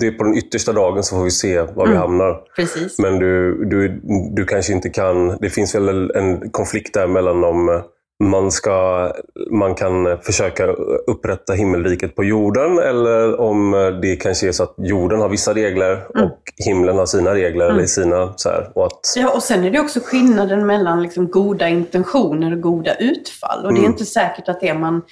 det, 0.00 0.06
är 0.06 0.18
på 0.18 0.24
den 0.24 0.36
yttersta 0.36 0.72
dagen 0.72 1.02
så 1.02 1.16
får 1.16 1.24
vi 1.24 1.30
se 1.30 1.60
var 1.60 1.84
mm. 1.84 1.90
vi 1.90 1.96
hamnar. 1.96 2.40
Precis. 2.56 2.98
Men 2.98 3.18
du, 3.18 3.64
du, 3.64 4.00
du 4.34 4.44
kanske 4.44 4.72
inte 4.72 4.88
kan, 4.88 5.36
det 5.40 5.50
finns 5.50 5.74
väl 5.74 6.10
en 6.10 6.50
konflikt 6.50 6.94
där 6.94 7.06
mellan 7.06 7.40
de 7.40 7.82
man, 8.24 8.50
ska, 8.50 9.12
man 9.50 9.74
kan 9.74 10.18
försöka 10.22 10.66
upprätta 11.06 11.52
himmelriket 11.52 12.16
på 12.16 12.24
jorden 12.24 12.78
eller 12.78 13.40
om 13.40 13.70
det 14.02 14.16
kanske 14.16 14.48
är 14.48 14.52
så 14.52 14.62
att 14.62 14.74
jorden 14.78 15.20
har 15.20 15.28
vissa 15.28 15.54
regler 15.54 15.92
mm. 15.92 16.26
och 16.26 16.38
himlen 16.64 16.96
har 16.96 17.06
sina 17.06 17.34
regler. 17.34 17.64
Mm. 17.64 17.76
Eller 17.76 17.86
sina, 17.86 18.32
så 18.36 18.48
här, 18.48 18.70
och 18.74 18.86
att... 18.86 19.00
Ja, 19.16 19.30
och 19.30 19.42
sen 19.42 19.64
är 19.64 19.70
det 19.70 19.80
också 19.80 20.00
skillnaden 20.04 20.66
mellan 20.66 21.02
liksom 21.02 21.30
goda 21.30 21.68
intentioner 21.68 22.52
och 22.52 22.60
goda 22.60 22.94
utfall. 22.94 23.64
Och 23.64 23.72
det 23.72 23.78
är 23.78 23.80
mm. 23.80 23.92
inte 23.92 24.04
säkert 24.04 24.48
att 24.48 24.60
det 24.60 24.74
man 24.74 25.02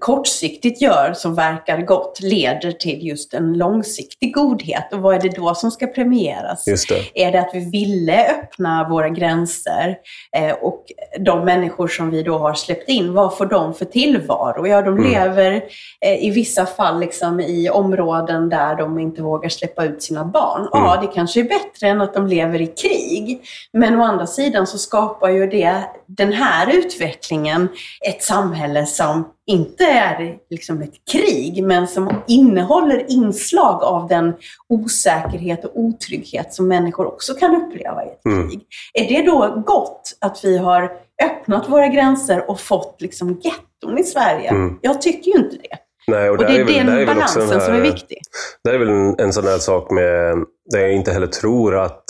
kortsiktigt 0.00 0.82
gör 0.82 1.12
som 1.12 1.34
verkar 1.34 1.80
gott 1.80 2.20
leder 2.20 2.72
till 2.72 3.06
just 3.06 3.34
en 3.34 3.52
långsiktig 3.52 4.34
godhet. 4.34 4.92
Och 4.92 5.00
vad 5.00 5.14
är 5.14 5.20
det 5.20 5.36
då 5.36 5.54
som 5.54 5.70
ska 5.70 5.86
premieras? 5.86 6.64
Det. 6.64 7.24
Är 7.26 7.32
det 7.32 7.40
att 7.40 7.50
vi 7.54 7.70
ville 7.70 8.30
öppna 8.30 8.88
våra 8.88 9.08
gränser 9.08 9.98
eh, 10.36 10.52
och 10.52 10.84
de 11.18 11.44
människor 11.44 11.88
som 11.88 12.10
vi 12.10 12.22
då 12.22 12.38
har 12.38 12.54
släppt 12.54 12.88
in, 12.88 13.14
vad 13.14 13.38
får 13.38 13.46
de 13.46 13.74
för 13.74 13.84
tillvaro? 13.84 14.66
Ja, 14.66 14.82
de 14.82 14.98
mm. 14.98 15.10
lever 15.10 15.64
eh, 16.00 16.24
i 16.24 16.30
vissa 16.30 16.66
fall 16.66 17.00
liksom 17.00 17.40
i 17.40 17.70
områden 17.70 18.48
där 18.48 18.74
de 18.74 18.98
inte 18.98 19.22
vågar 19.22 19.48
släppa 19.48 19.84
ut 19.84 20.02
sina 20.02 20.24
barn. 20.24 20.60
Mm. 20.60 20.68
Ja, 20.72 20.98
det 21.00 21.06
kanske 21.06 21.40
är 21.40 21.44
bättre 21.44 21.88
än 21.88 22.00
att 22.00 22.14
de 22.14 22.26
lever 22.26 22.60
i 22.60 22.66
krig. 22.66 23.40
Men 23.72 24.00
å 24.00 24.04
andra 24.04 24.26
sidan 24.26 24.66
så 24.66 24.78
skapar 24.78 25.28
ju 25.28 25.46
det, 25.46 25.82
den 26.06 26.32
här 26.32 26.76
utvecklingen 26.76 27.68
ett 28.08 28.22
samhälle 28.22 28.86
som 28.86 29.24
inte 29.46 29.84
är 29.84 30.36
liksom 30.50 30.82
ett 30.82 30.94
krig, 31.12 31.64
men 31.64 31.88
som 31.88 32.22
innehåller 32.26 33.10
inslag 33.10 33.82
av 33.82 34.08
den 34.08 34.34
osäkerhet 34.68 35.64
och 35.64 35.70
otrygghet 35.74 36.54
som 36.54 36.68
människor 36.68 37.06
också 37.06 37.34
kan 37.34 37.56
uppleva 37.56 38.04
i 38.04 38.06
ett 38.06 38.24
mm. 38.24 38.48
krig. 38.48 38.66
Är 38.94 39.08
det 39.08 39.30
då 39.30 39.62
gott 39.66 40.16
att 40.20 40.44
vi 40.44 40.58
har 40.58 40.92
öppnat 41.24 41.68
våra 41.68 41.88
gränser 41.88 42.50
och 42.50 42.60
fått 42.60 42.96
liksom 43.00 43.40
getton 43.42 43.98
i 43.98 44.04
Sverige? 44.04 44.50
Mm. 44.50 44.78
Jag 44.82 45.02
tycker 45.02 45.30
ju 45.30 45.36
inte 45.36 45.56
det. 45.56 45.76
Nej, 46.08 46.30
och, 46.30 46.36
och 46.36 46.44
det 46.44 46.56
är, 46.56 46.70
är 46.70 46.84
den 46.84 47.06
balansen 47.06 47.48
här, 47.48 47.60
som 47.60 47.74
är 47.74 47.80
viktig. 47.80 48.18
Det 48.64 48.70
är 48.70 48.78
väl 48.78 48.88
en, 48.88 49.20
en 49.20 49.32
sån 49.32 49.44
här 49.44 49.58
sak 49.58 49.90
med, 49.90 50.44
där 50.72 50.80
jag 50.80 50.92
inte 50.92 51.12
heller 51.12 51.26
tror 51.26 51.76
att 51.76 52.04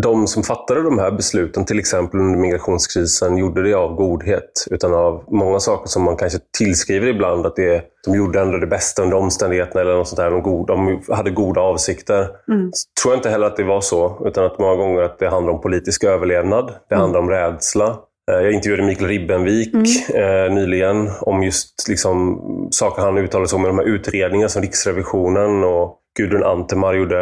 de 0.00 0.26
som 0.26 0.42
fattade 0.42 0.82
de 0.82 0.98
här 0.98 1.10
besluten, 1.10 1.64
till 1.64 1.78
exempel 1.78 2.20
under 2.20 2.38
migrationskrisen, 2.38 3.36
gjorde 3.36 3.62
det 3.62 3.74
av 3.74 3.94
godhet. 3.94 4.66
Utan 4.70 4.94
av 4.94 5.24
många 5.30 5.60
saker 5.60 5.88
som 5.88 6.02
man 6.02 6.16
kanske 6.16 6.38
tillskriver 6.58 7.06
ibland 7.06 7.46
att 7.46 7.56
det, 7.56 7.84
de 8.04 8.14
gjorde 8.14 8.40
ändå 8.40 8.58
det 8.58 8.66
bästa 8.66 9.02
under 9.02 9.16
omständigheterna 9.16 9.80
eller 9.80 9.94
något 9.94 10.08
sånt 10.08 10.16
där. 10.16 10.30
De, 10.30 10.42
god, 10.42 10.66
de 10.66 11.02
hade 11.08 11.30
goda 11.30 11.60
avsikter. 11.60 12.28
Mm. 12.48 12.70
tror 13.02 13.12
jag 13.12 13.18
inte 13.18 13.30
heller 13.30 13.46
att 13.46 13.56
det 13.56 13.64
var 13.64 13.80
så. 13.80 14.22
Utan 14.26 14.44
att 14.44 14.58
många 14.58 14.76
gånger 14.76 15.02
att 15.02 15.18
det 15.18 15.28
handlar 15.28 15.52
om 15.52 15.60
politisk 15.60 16.04
överlevnad. 16.04 16.72
Det 16.88 16.94
mm. 16.94 17.02
handlar 17.02 17.20
om 17.20 17.30
rädsla. 17.30 17.98
Eh, 18.30 18.36
jag 18.36 18.52
intervjuade 18.52 18.82
Mikael 18.82 19.08
Ribbenvik 19.08 19.74
mm. 19.74 19.86
eh, 20.14 20.54
nyligen 20.54 21.10
om 21.20 21.42
just 21.42 21.88
liksom, 21.88 22.40
saker 22.70 23.02
han 23.02 23.18
uttalade 23.18 23.48
sig 23.48 23.56
om 23.56 23.64
i 23.64 23.68
de 23.68 23.78
här 23.78 23.86
utredningarna 23.86 24.48
som 24.48 24.62
Riksrevisionen 24.62 25.64
och 25.64 25.98
Gudrun 26.18 26.44
Antemar 26.44 26.94
gjorde 26.94 27.18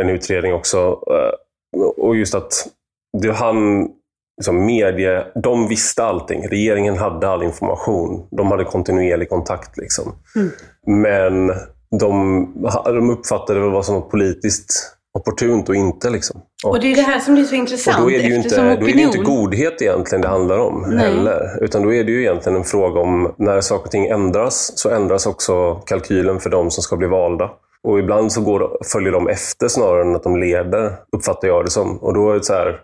en 0.00 0.08
utredning 0.08 0.54
också. 0.54 0.98
Och 1.96 2.16
just 2.16 2.34
att 2.34 2.52
det, 3.22 3.32
han, 3.32 3.88
liksom 4.36 4.66
medie, 4.66 5.26
de 5.42 5.68
visste 5.68 6.04
allting. 6.04 6.48
Regeringen 6.48 6.96
hade 6.96 7.28
all 7.28 7.42
information. 7.42 8.28
De 8.30 8.50
hade 8.50 8.64
kontinuerlig 8.64 9.28
kontakt. 9.28 9.76
Liksom. 9.76 10.14
Mm. 10.36 10.50
Men 11.02 11.52
de, 12.00 12.46
de 12.84 13.10
uppfattade 13.10 13.60
vad 13.60 13.84
som 13.84 13.94
var 13.94 14.02
politiskt 14.02 14.96
opportunt 15.18 15.68
och 15.68 15.74
inte. 15.74 16.10
Liksom. 16.10 16.40
Och, 16.64 16.70
och, 16.70 16.80
det 16.80 16.92
är 16.92 16.96
det 16.96 17.02
här 17.02 17.20
som 17.20 17.34
blir 17.34 17.44
så 17.44 17.54
intressant. 17.54 17.98
Och 17.98 18.02
då 18.02 18.10
är 18.10 18.18
det 18.18 18.28
ju 18.28 18.34
inte, 18.34 18.48
opinion... 18.48 18.80
då 18.80 18.88
är 18.88 18.92
det 18.92 19.02
inte 19.02 19.18
godhet 19.18 19.82
egentligen 19.82 20.22
det 20.22 20.28
handlar 20.28 20.58
om 20.58 20.86
Nej. 20.88 20.98
heller. 20.98 21.64
Utan 21.64 21.82
då 21.82 21.94
är 21.94 22.04
det 22.04 22.12
ju 22.12 22.20
egentligen 22.20 22.56
en 22.56 22.64
fråga 22.64 23.00
om 23.00 23.34
när 23.38 23.60
saker 23.60 23.84
och 23.84 23.90
ting 23.90 24.06
ändras 24.06 24.78
så 24.78 24.90
ändras 24.90 25.26
också 25.26 25.74
kalkylen 25.74 26.40
för 26.40 26.50
de 26.50 26.70
som 26.70 26.82
ska 26.82 26.96
bli 26.96 27.08
valda. 27.08 27.50
Och 27.86 27.98
ibland 27.98 28.32
så 28.32 28.40
går, 28.40 28.78
följer 28.92 29.12
de 29.12 29.28
efter 29.28 29.68
snarare 29.68 30.02
än 30.02 30.16
att 30.16 30.22
de 30.22 30.36
leder, 30.36 30.92
uppfattar 31.16 31.48
jag 31.48 31.64
det 31.64 31.70
som. 31.70 31.98
Och 31.98 32.14
då 32.14 32.30
är 32.30 32.34
det 32.34 32.44
så 32.44 32.52
här, 32.52 32.80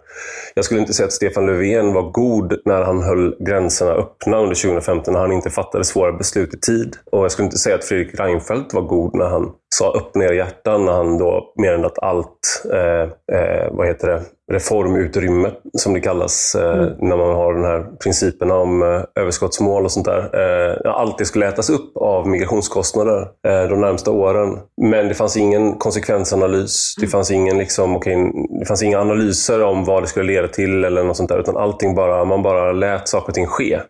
jag 0.55 0.65
skulle 0.65 0.81
inte 0.81 0.93
säga 0.93 1.07
att 1.07 1.13
Stefan 1.13 1.47
Löfven 1.47 1.93
var 1.93 2.11
god 2.11 2.61
när 2.65 2.83
han 2.83 3.03
höll 3.03 3.37
gränserna 3.41 3.93
öppna 3.93 4.37
under 4.37 4.55
2015, 4.55 5.15
när 5.15 5.21
han 5.21 5.33
inte 5.33 5.51
fattade 5.51 5.85
svåra 5.85 6.13
beslut 6.13 6.55
i 6.55 6.61
tid. 6.61 6.97
Och 7.13 7.25
jag 7.25 7.33
skulle 7.33 7.47
inte 7.47 7.59
säga 7.59 7.75
att 7.75 7.85
Fredrik 7.85 8.21
Reinfeldt 8.21 8.75
var 8.75 8.83
god 8.83 9.15
när 9.15 9.29
han 9.29 9.53
sa 9.75 9.93
öppna 9.97 10.25
era 10.25 10.35
hjärtan, 10.35 10.85
när 10.85 10.93
han 10.93 11.19
då 11.19 11.53
mer 11.57 11.73
än 11.73 11.85
att 11.85 11.99
allt, 11.99 12.65
eh, 12.73 13.37
eh, 13.39 13.69
vad 13.71 13.87
heter 13.87 14.09
det, 14.09 14.23
reformutrymme 14.53 15.51
som 15.79 15.95
det 15.95 16.01
kallas 16.01 16.55
eh, 16.55 16.79
mm. 16.79 16.95
när 16.99 17.17
man 17.17 17.35
har 17.35 17.55
den 17.55 17.65
här 17.65 17.87
principerna 18.03 18.55
om 18.55 18.83
eh, 18.83 19.23
överskottsmål 19.23 19.85
och 19.85 19.93
sånt 19.93 20.07
där. 20.07 20.31
Eh, 20.41 20.93
allt 20.95 21.19
det 21.19 21.25
skulle 21.25 21.49
ätas 21.49 21.71
upp 21.71 21.97
av 21.97 22.29
migrationskostnader 22.29 23.29
eh, 23.49 23.69
de 23.69 23.81
närmsta 23.81 24.11
åren. 24.11 24.59
Men 24.83 25.09
det 25.09 25.15
fanns 25.15 25.37
ingen 25.37 25.79
konsekvensanalys. 25.79 26.95
Det 27.01 27.07
fanns, 27.07 27.31
ingen, 27.31 27.59
liksom, 27.59 27.97
okay, 27.97 28.17
det 28.61 28.67
fanns 28.67 28.83
inga 28.83 29.01
analyser 29.01 29.63
om 29.63 29.85
vad 29.85 30.03
det 30.03 30.07
skulle 30.07 30.33
leda 30.33 30.49
till 30.49 30.85
eller 30.85 31.05
något 31.05 31.17
sånt 31.17 31.29
där. 31.29 31.39
Utan 31.39 31.57
allting 31.57 31.95
bara, 31.95 32.25
man 32.25 32.43
bara 32.43 32.73
lät 32.73 33.09
saker 33.09 33.29
och 33.29 33.35
ting 33.35 33.47
ske. 33.47 33.81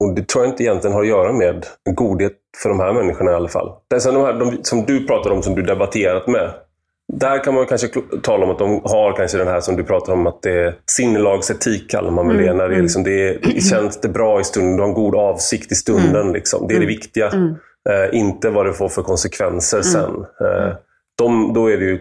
Och 0.00 0.14
Det 0.14 0.28
tror 0.28 0.44
jag 0.44 0.52
inte 0.52 0.62
egentligen 0.62 0.94
har 0.94 1.02
att 1.02 1.08
göra 1.08 1.32
med 1.32 1.66
godhet 1.90 2.32
för 2.62 2.68
de 2.68 2.80
här 2.80 2.92
människorna 2.92 3.30
i 3.30 3.34
alla 3.34 3.48
fall. 3.48 3.72
Det 3.88 3.96
är 4.06 4.12
de 4.12 4.24
här 4.24 4.32
de, 4.32 4.64
som 4.64 4.84
du 4.84 5.06
pratar 5.06 5.30
om, 5.30 5.42
som 5.42 5.54
du 5.54 5.62
debatterat 5.62 6.26
med. 6.26 6.50
Där 7.12 7.44
kan 7.44 7.54
man 7.54 7.66
kanske 7.66 7.88
tala 8.22 8.44
om 8.44 8.50
att 8.50 8.58
de 8.58 8.80
har 8.84 9.16
kanske 9.16 9.38
den 9.38 9.48
här 9.48 9.60
som 9.60 9.76
du 9.76 9.84
pratar 9.84 10.12
om, 10.12 10.26
att 10.26 10.42
det 10.42 10.52
är 10.52 10.76
sinnelagsetik 10.90 11.90
kallar 11.90 12.10
man 12.10 12.28
väl 12.28 12.36
det. 12.36 12.44
Mm, 12.44 12.56
när 12.56 12.68
det, 12.68 12.74
är 12.74 12.74
mm. 12.74 12.82
liksom, 12.82 13.02
det, 13.02 13.28
är, 13.28 13.38
det 13.54 13.60
känns 13.60 14.00
det 14.00 14.08
bra 14.08 14.40
i 14.40 14.44
stunden, 14.44 14.76
du 14.76 14.82
har 14.82 14.88
en 14.88 14.94
god 14.94 15.14
avsikt 15.14 15.72
i 15.72 15.74
stunden. 15.74 16.20
Mm. 16.20 16.32
Liksom. 16.32 16.68
Det 16.68 16.74
är 16.74 16.78
det 16.78 16.84
mm. 16.84 16.88
viktiga. 16.88 17.28
Mm. 17.28 17.54
Eh, 17.90 18.18
inte 18.18 18.50
vad 18.50 18.66
det 18.66 18.72
får 18.72 18.88
för 18.88 19.02
konsekvenser 19.02 19.82
sen. 19.82 20.24
Eh, 20.40 20.74
de, 21.18 21.52
då 21.54 21.70
är 21.70 21.76
det 21.76 21.84
ju, 21.84 22.00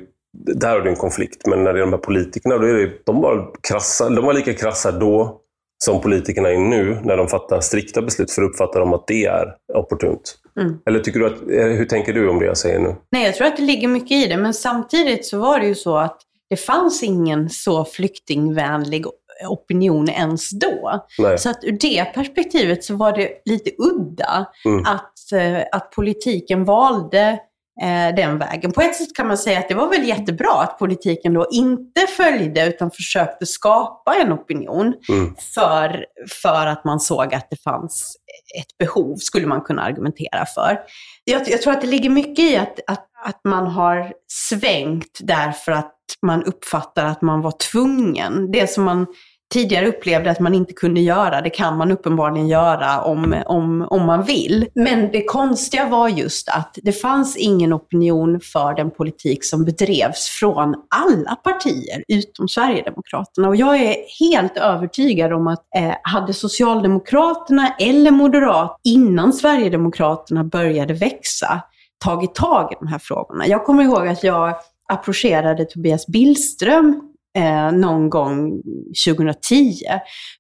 där 0.56 0.70
har 0.70 0.82
du 0.82 0.90
en 0.90 0.96
konflikt. 0.96 1.48
Men 1.48 1.64
när 1.64 1.74
det 1.74 1.80
är 1.80 1.82
de 1.82 1.94
här 1.94 2.00
politikerna, 2.00 2.58
då 2.58 2.68
är 2.68 2.74
det, 2.74 2.92
de, 3.06 3.22
var 3.22 3.52
krassa, 3.70 4.10
de 4.10 4.26
var 4.26 4.34
lika 4.34 4.54
krassa 4.54 4.92
då 4.92 5.42
som 5.84 6.02
politikerna 6.02 6.50
är 6.50 6.58
nu, 6.58 7.00
när 7.04 7.18
de 7.18 7.28
fattar 7.28 7.60
strikta 7.62 8.02
beslut, 8.02 8.32
för 8.32 8.42
att 8.42 8.50
uppfatta 8.50 8.80
dem 8.80 8.94
att 8.94 9.08
det 9.08 9.26
är 9.26 9.56
opportunt. 9.74 10.36
Mm. 10.60 10.80
Eller 10.86 11.00
tycker 11.00 11.20
du 11.20 11.26
att, 11.26 11.42
eh, 11.42 11.78
hur 11.78 11.86
tänker 11.86 12.14
du 12.14 12.30
om 12.30 12.40
det 12.40 12.46
jag 12.46 12.58
säger 12.58 12.80
nu? 12.80 12.96
Nej, 13.12 13.26
jag 13.26 13.36
tror 13.36 13.48
att 13.48 13.58
det 13.58 13.64
ligger 13.64 13.88
mycket 13.88 14.12
i 14.12 14.28
det, 14.28 14.38
men 14.38 14.54
samtidigt 14.54 15.26
så 15.26 15.40
var 15.40 15.60
det 15.60 15.68
ju 15.68 15.76
så 15.76 15.98
att 15.98 16.18
det 16.50 16.58
fanns 16.58 17.04
ingen 17.04 17.50
så 17.50 17.86
flyktingvänlig 17.86 19.06
opinion 19.48 20.10
ens 20.10 20.50
då. 20.50 21.06
Nej. 21.20 21.38
Så 21.38 21.50
att 21.50 21.64
ur 21.64 21.78
det 21.82 22.06
perspektivet 22.14 22.84
så 22.84 22.96
var 22.96 23.12
det 23.12 23.30
lite 23.46 23.72
udda 23.78 24.46
mm. 24.66 24.86
att, 24.86 25.32
eh, 25.34 25.64
att 25.72 25.92
politiken 25.92 26.66
valde 26.66 27.40
eh, 27.82 28.16
den 28.16 28.38
vägen. 28.38 28.72
På 28.72 28.82
ett 28.82 28.96
sätt 28.96 29.16
kan 29.16 29.28
man 29.28 29.38
säga 29.38 29.60
att 29.60 29.70
det 29.70 29.76
var 29.76 29.90
väl 29.90 30.08
jättebra 30.08 30.62
att 30.62 30.80
politiken 30.80 31.34
då 31.34 31.48
inte 31.52 32.08
följde 32.18 32.68
utan 32.68 32.92
försökte 32.92 33.46
skapa 33.46 34.16
en 34.16 34.34
opinion 34.34 34.94
mm. 35.10 35.36
för, 35.54 36.06
för 36.42 36.68
att 36.68 36.86
man 36.86 37.00
såg 37.00 37.34
att 37.34 37.48
det 37.50 37.62
fanns 37.64 38.16
ett 38.60 38.78
behov, 38.78 39.16
skulle 39.16 39.48
man 39.48 39.62
kunna 39.62 39.82
argumentera 39.82 40.46
för. 40.46 40.80
Jag, 41.24 41.50
jag 41.50 41.62
tror 41.62 41.74
att 41.74 41.82
det 41.82 41.88
ligger 41.88 42.10
mycket 42.10 42.46
i 42.46 42.58
att, 42.58 42.80
att, 42.88 43.06
att 43.26 43.42
man 43.44 43.68
har 43.68 44.14
svängt 44.28 45.20
därför 45.22 45.72
att 45.72 45.96
man 46.22 46.44
uppfattar 46.44 47.06
att 47.06 47.22
man 47.22 47.42
var 47.42 47.54
tvungen. 47.72 48.52
Det 48.52 48.70
som 48.70 48.84
man 48.84 49.08
tidigare 49.54 49.88
upplevde 49.88 50.32
att 50.32 50.40
man 50.40 50.54
inte 50.54 50.74
kunde 50.74 51.02
göra, 51.02 51.42
det 51.42 51.50
kan 51.50 51.78
man 51.78 51.92
uppenbarligen 51.92 52.48
göra 52.48 53.02
om, 53.02 53.44
om, 53.46 53.88
om 53.90 54.06
man 54.06 54.24
vill. 54.24 54.68
Men 54.76 55.12
det 55.12 55.24
konstiga 55.24 55.86
var 55.86 56.10
just 56.10 56.50
att 56.50 56.78
det 56.84 56.92
fanns 56.92 57.38
ingen 57.38 57.74
opinion 57.74 58.40
för 58.54 58.74
den 58.74 58.92
politik 58.92 59.46
som 59.46 59.66
bedrevs 59.66 60.28
från 60.40 60.76
alla 60.96 61.36
partier 61.36 62.04
utom 62.08 62.48
Sverigedemokraterna. 62.48 63.48
Och 63.48 63.56
jag 63.56 63.82
är 63.82 63.96
helt 64.20 64.58
övertygad 64.58 65.34
om 65.34 65.48
att 65.48 65.66
eh, 65.76 65.94
hade 66.04 66.34
Socialdemokraterna 66.34 67.76
eller 67.80 68.12
Moderat 68.12 68.80
innan 68.84 69.34
Sverigedemokraterna 69.34 70.44
började 70.44 70.94
växa 70.94 71.62
tagit 72.06 72.36
tag 72.36 72.72
i 72.72 72.76
de 72.80 72.88
här 72.88 73.00
frågorna. 73.00 73.48
Jag 73.48 73.66
kommer 73.66 73.84
ihåg 73.84 74.08
att 74.08 74.24
jag 74.24 74.56
approcherade 74.94 75.66
Tobias 75.66 76.08
Billström 76.08 77.10
eh, 77.38 77.72
någon 77.72 78.10
gång 78.10 78.62
2010. 79.08 79.74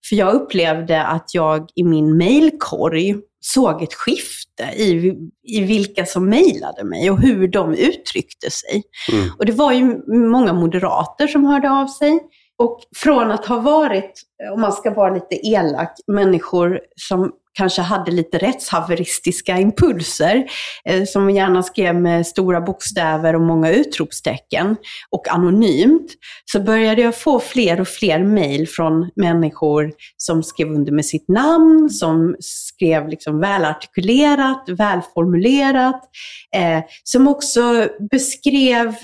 För 0.09 0.15
jag 0.15 0.33
upplevde 0.33 1.03
att 1.03 1.33
jag 1.33 1.69
i 1.75 1.83
min 1.83 2.17
mailkorg 2.17 3.15
såg 3.41 3.81
ett 3.83 3.93
skifte 3.93 4.63
i, 4.75 5.13
i 5.43 5.61
vilka 5.61 6.05
som 6.05 6.29
mejlade 6.29 6.83
mig 6.83 7.11
och 7.11 7.21
hur 7.21 7.47
de 7.47 7.73
uttryckte 7.73 8.51
sig. 8.51 8.83
Mm. 9.11 9.29
Och 9.37 9.45
det 9.45 9.51
var 9.51 9.71
ju 9.71 9.97
många 10.29 10.53
moderater 10.53 11.27
som 11.27 11.45
hörde 11.45 11.71
av 11.71 11.87
sig. 11.87 12.19
Och 12.57 12.79
från 12.95 13.31
att 13.31 13.45
ha 13.45 13.59
varit, 13.59 14.21
om 14.53 14.61
man 14.61 14.71
ska 14.73 14.93
vara 14.93 15.13
lite 15.13 15.47
elak, 15.47 15.93
människor 16.07 16.79
som 16.95 17.31
kanske 17.59 17.81
hade 17.81 18.11
lite 18.11 18.37
rättshaveristiska 18.37 19.57
impulser, 19.57 20.45
eh, 20.85 21.03
som 21.03 21.29
gärna 21.29 21.63
skrev 21.63 21.95
med 21.95 22.27
stora 22.27 22.61
bokstäver 22.61 23.35
och 23.35 23.41
många 23.41 23.71
utropstecken. 23.71 24.75
Och 25.09 25.27
anonymt, 25.27 26.11
så 26.45 26.59
började 26.59 27.01
jag 27.01 27.21
få 27.21 27.39
fler 27.39 27.81
och 27.81 27.87
fler 27.87 28.23
mejl 28.23 28.67
från 28.67 29.09
människor 29.15 29.91
som 30.17 30.43
skrev 30.43 30.67
under 30.67 30.91
med 30.91 31.05
sitt 31.05 31.27
namn, 31.27 31.89
som 31.89 32.35
skrev 32.39 33.07
liksom 33.07 33.39
välartikulerat, 33.39 34.69
välformulerat, 34.69 36.01
eh, 36.55 36.83
som 37.03 37.27
också 37.27 37.87
beskrev 38.11 38.95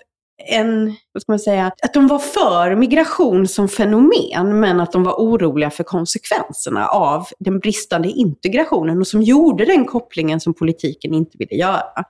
en, 0.46 0.96
vad 1.14 1.22
ska 1.22 1.32
man 1.32 1.40
säga, 1.40 1.72
att 1.84 1.94
de 1.94 2.08
var 2.08 2.20
för 2.20 2.76
migration 2.76 3.48
som 3.48 3.70
fenomen, 3.70 4.60
men 4.60 4.80
att 4.80 4.92
de 4.92 5.04
var 5.04 5.14
oroliga 5.14 5.70
för 5.70 5.84
konsekvenserna 5.84 6.88
av 6.88 7.28
den 7.40 7.60
bristande 7.60 8.10
integrationen 8.10 9.00
och 9.00 9.08
som 9.08 9.22
gjorde 9.22 9.66
den 9.66 9.86
kopplingen 9.86 10.40
som 10.40 10.54
politiken 10.54 11.14
inte 11.14 11.38
ville 11.38 11.56
göra. 11.56 12.04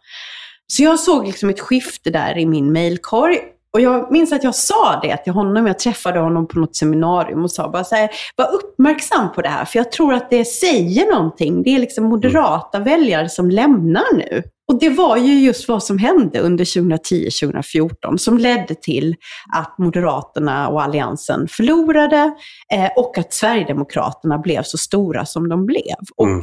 Så 0.68 0.84
jag 0.84 1.00
såg 1.00 1.26
liksom 1.26 1.50
ett 1.50 1.60
skifte 1.60 2.10
där 2.10 2.38
i 2.38 2.46
min 2.46 2.74
mailkorg. 2.74 3.40
Och 3.76 3.82
jag 3.82 4.12
minns 4.12 4.34
att 4.34 4.44
jag 4.44 4.56
sa 4.56 5.00
det 5.04 5.18
till 5.18 5.34
honom, 5.34 5.68
jag 5.68 5.80
träffade 5.80 6.20
honom 6.20 6.48
på 6.48 6.60
något 6.60 6.76
seminarium 6.76 7.44
och 7.44 7.52
sa 7.52 7.70
bara 7.70 7.84
så 7.84 7.96
här, 7.96 8.10
var 8.36 8.54
uppmärksam 8.54 9.32
på 9.32 9.42
det 9.42 9.50
här, 9.50 9.66
för 9.66 9.80
jag 9.80 9.92
tror 9.92 10.14
att 10.14 10.30
det 10.30 10.46
säger 10.46 11.12
någonting. 11.12 11.64
Det 11.64 11.76
är 11.76 11.80
liksom 11.80 12.06
moderata 12.06 12.80
väljare 12.80 13.30
som 13.30 13.50
lämnar 13.50 14.16
nu. 14.18 14.44
Och 14.68 14.80
det 14.80 14.90
var 14.90 15.18
ju 15.18 15.40
just 15.40 15.68
vad 15.68 15.84
som 15.84 15.98
hände 15.98 16.40
under 16.40 16.66
2010-2014 16.66 18.18
som 18.18 18.38
ledde 18.38 18.76
till 18.76 19.16
att 19.54 19.78
Moderaterna 19.78 20.68
och 20.68 20.84
Alliansen 20.84 21.48
förlorade 21.48 22.32
eh, 22.74 22.90
och 22.98 23.18
att 23.18 23.34
Sverigedemokraterna 23.34 24.38
blev 24.38 24.64
så 24.64 24.78
stora 24.78 25.26
som 25.26 25.50
de 25.50 25.66
blev. 25.66 25.96
Och 26.16 26.28
mm. 26.28 26.42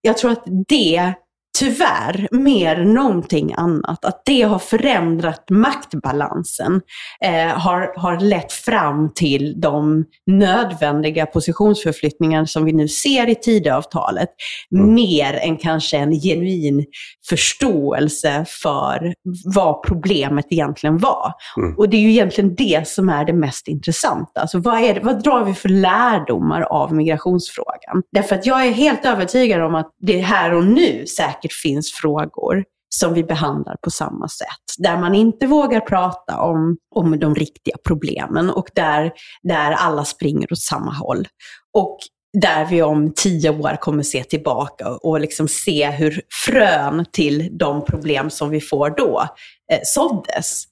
jag 0.00 0.18
tror 0.18 0.30
att 0.30 0.44
det 0.68 1.14
tyvärr 1.58 2.28
mer 2.30 2.80
än 2.80 2.94
någonting 2.94 3.54
annat, 3.56 4.04
att 4.04 4.22
det 4.24 4.42
har 4.42 4.58
förändrat 4.58 5.50
maktbalansen, 5.50 6.80
eh, 7.24 7.58
har, 7.58 7.92
har 7.96 8.20
lett 8.20 8.52
fram 8.52 9.12
till 9.14 9.60
de 9.60 10.04
nödvändiga 10.26 11.26
positionsförflyttningar 11.26 12.44
som 12.44 12.64
vi 12.64 12.72
nu 12.72 12.88
ser 12.88 13.28
i 13.28 13.34
Tidöavtalet, 13.34 14.28
mm. 14.74 14.94
mer 14.94 15.34
än 15.34 15.56
kanske 15.56 15.96
en 15.96 16.12
genuin 16.12 16.84
förståelse 17.28 18.44
för 18.62 19.14
vad 19.44 19.82
problemet 19.82 20.46
egentligen 20.50 20.98
var. 20.98 21.32
Mm. 21.56 21.78
Och 21.78 21.88
det 21.88 21.96
är 21.96 22.00
ju 22.00 22.10
egentligen 22.10 22.54
det 22.54 22.88
som 22.88 23.08
är 23.08 23.24
det 23.24 23.32
mest 23.32 23.68
intressanta. 23.68 24.40
Alltså 24.40 24.58
vad, 24.58 24.78
är 24.78 24.94
det, 24.94 25.00
vad 25.00 25.22
drar 25.22 25.44
vi 25.44 25.54
för 25.54 25.68
lärdomar 25.68 26.60
av 26.60 26.94
migrationsfrågan? 26.94 28.02
Därför 28.12 28.34
att 28.34 28.46
jag 28.46 28.66
är 28.66 28.72
helt 28.72 29.04
övertygad 29.04 29.62
om 29.62 29.74
att 29.74 29.90
det 30.00 30.20
här 30.20 30.54
och 30.54 30.64
nu 30.64 31.06
säkert 31.06 31.43
säkert 31.44 31.52
finns 31.62 31.92
frågor 31.92 32.64
som 32.88 33.14
vi 33.14 33.24
behandlar 33.24 33.76
på 33.82 33.90
samma 33.90 34.28
sätt. 34.28 34.48
Där 34.78 34.98
man 34.98 35.14
inte 35.14 35.46
vågar 35.46 35.80
prata 35.80 36.40
om, 36.40 36.76
om 36.94 37.18
de 37.18 37.34
riktiga 37.34 37.76
problemen 37.88 38.50
och 38.50 38.66
där, 38.74 39.12
där 39.42 39.72
alla 39.72 40.04
springer 40.04 40.52
åt 40.52 40.58
samma 40.58 40.92
håll. 40.92 41.28
Och 41.76 41.98
där 42.40 42.64
vi 42.64 42.82
om 42.82 43.12
tio 43.16 43.50
år 43.50 43.76
kommer 43.80 44.02
se 44.02 44.24
tillbaka 44.24 44.88
och 44.88 45.20
liksom 45.20 45.48
se 45.48 45.90
hur 45.90 46.20
frön 46.46 47.04
till 47.12 47.58
de 47.58 47.84
problem 47.84 48.30
som 48.30 48.50
vi 48.50 48.60
får 48.60 48.90
då 48.90 49.28
eh, 49.72 49.80
såddes. 49.84 50.64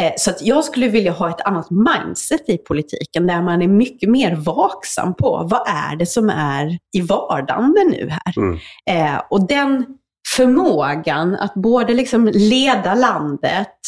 Eh, 0.00 0.12
så 0.16 0.30
att 0.30 0.42
jag 0.42 0.64
skulle 0.64 0.88
vilja 0.88 1.12
ha 1.12 1.30
ett 1.30 1.40
annat 1.40 1.66
mindset 1.70 2.48
i 2.48 2.58
politiken 2.58 3.26
där 3.26 3.42
man 3.42 3.62
är 3.62 3.68
mycket 3.68 4.08
mer 4.08 4.34
vaksam 4.34 5.14
på 5.14 5.48
vad 5.50 5.68
är 5.68 5.96
det 5.96 6.06
som 6.06 6.30
är 6.30 6.78
i 6.96 7.00
vardande 7.00 7.84
nu 7.84 8.08
här. 8.10 8.34
Mm. 8.36 8.58
Eh, 8.90 9.22
och 9.30 9.48
den 9.48 9.86
förmågan 10.36 11.34
att 11.34 11.54
både 11.54 11.94
liksom 11.94 12.30
leda 12.34 12.94
landet, 12.94 13.78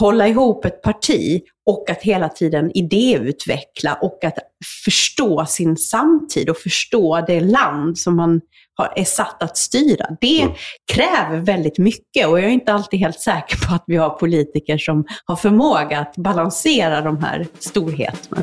hålla 0.00 0.28
ihop 0.28 0.64
ett 0.64 0.82
parti 0.82 1.42
och 1.66 1.90
att 1.90 2.02
hela 2.02 2.28
tiden 2.28 2.70
idéutveckla 2.76 3.94
och 3.94 4.24
att 4.24 4.38
förstå 4.84 5.46
sin 5.46 5.76
samtid 5.76 6.50
och 6.50 6.56
förstå 6.56 7.24
det 7.26 7.40
land 7.40 7.98
som 7.98 8.16
man 8.16 8.40
har, 8.74 8.92
är 8.96 9.04
satt 9.04 9.42
att 9.42 9.56
styra. 9.56 10.06
Det 10.20 10.42
mm. 10.42 10.54
kräver 10.92 11.38
väldigt 11.38 11.78
mycket 11.78 12.26
och 12.26 12.40
jag 12.40 12.44
är 12.44 12.52
inte 12.52 12.72
alltid 12.72 13.00
helt 13.00 13.20
säker 13.20 13.68
på 13.68 13.74
att 13.74 13.84
vi 13.86 13.96
har 13.96 14.10
politiker 14.10 14.78
som 14.78 15.04
har 15.24 15.36
förmåga 15.36 15.98
att 15.98 16.16
balansera 16.16 17.00
de 17.00 17.22
här 17.22 17.46
storheterna. 17.58 18.42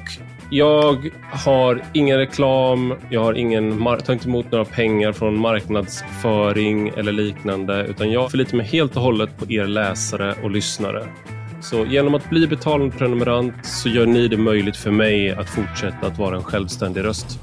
jag 0.49 1.11
har 1.31 1.81
ingen 1.93 2.17
reklam, 2.17 2.93
jag 3.09 3.23
har 3.23 3.33
ingen, 3.33 3.85
tar 4.05 4.13
inte 4.13 4.27
emot 4.27 4.51
några 4.51 4.65
pengar 4.65 5.11
från 5.11 5.39
marknadsföring 5.39 6.89
eller 6.89 7.11
liknande, 7.11 7.85
utan 7.85 8.11
jag 8.11 8.31
förlitar 8.31 8.57
mig 8.57 8.65
helt 8.65 8.95
och 8.95 9.01
hållet 9.01 9.37
på 9.37 9.51
er 9.51 9.67
läsare 9.67 10.35
och 10.43 10.51
lyssnare. 10.51 11.03
Så 11.61 11.85
genom 11.85 12.15
att 12.15 12.29
bli 12.29 12.47
betalande 12.47 12.97
prenumerant 12.97 13.65
så 13.65 13.89
gör 13.89 14.05
ni 14.05 14.27
det 14.27 14.37
möjligt 14.37 14.77
för 14.77 14.91
mig 14.91 15.31
att 15.31 15.49
fortsätta 15.49 16.07
att 16.07 16.17
vara 16.17 16.35
en 16.35 16.43
självständig 16.43 17.03
röst. 17.03 17.39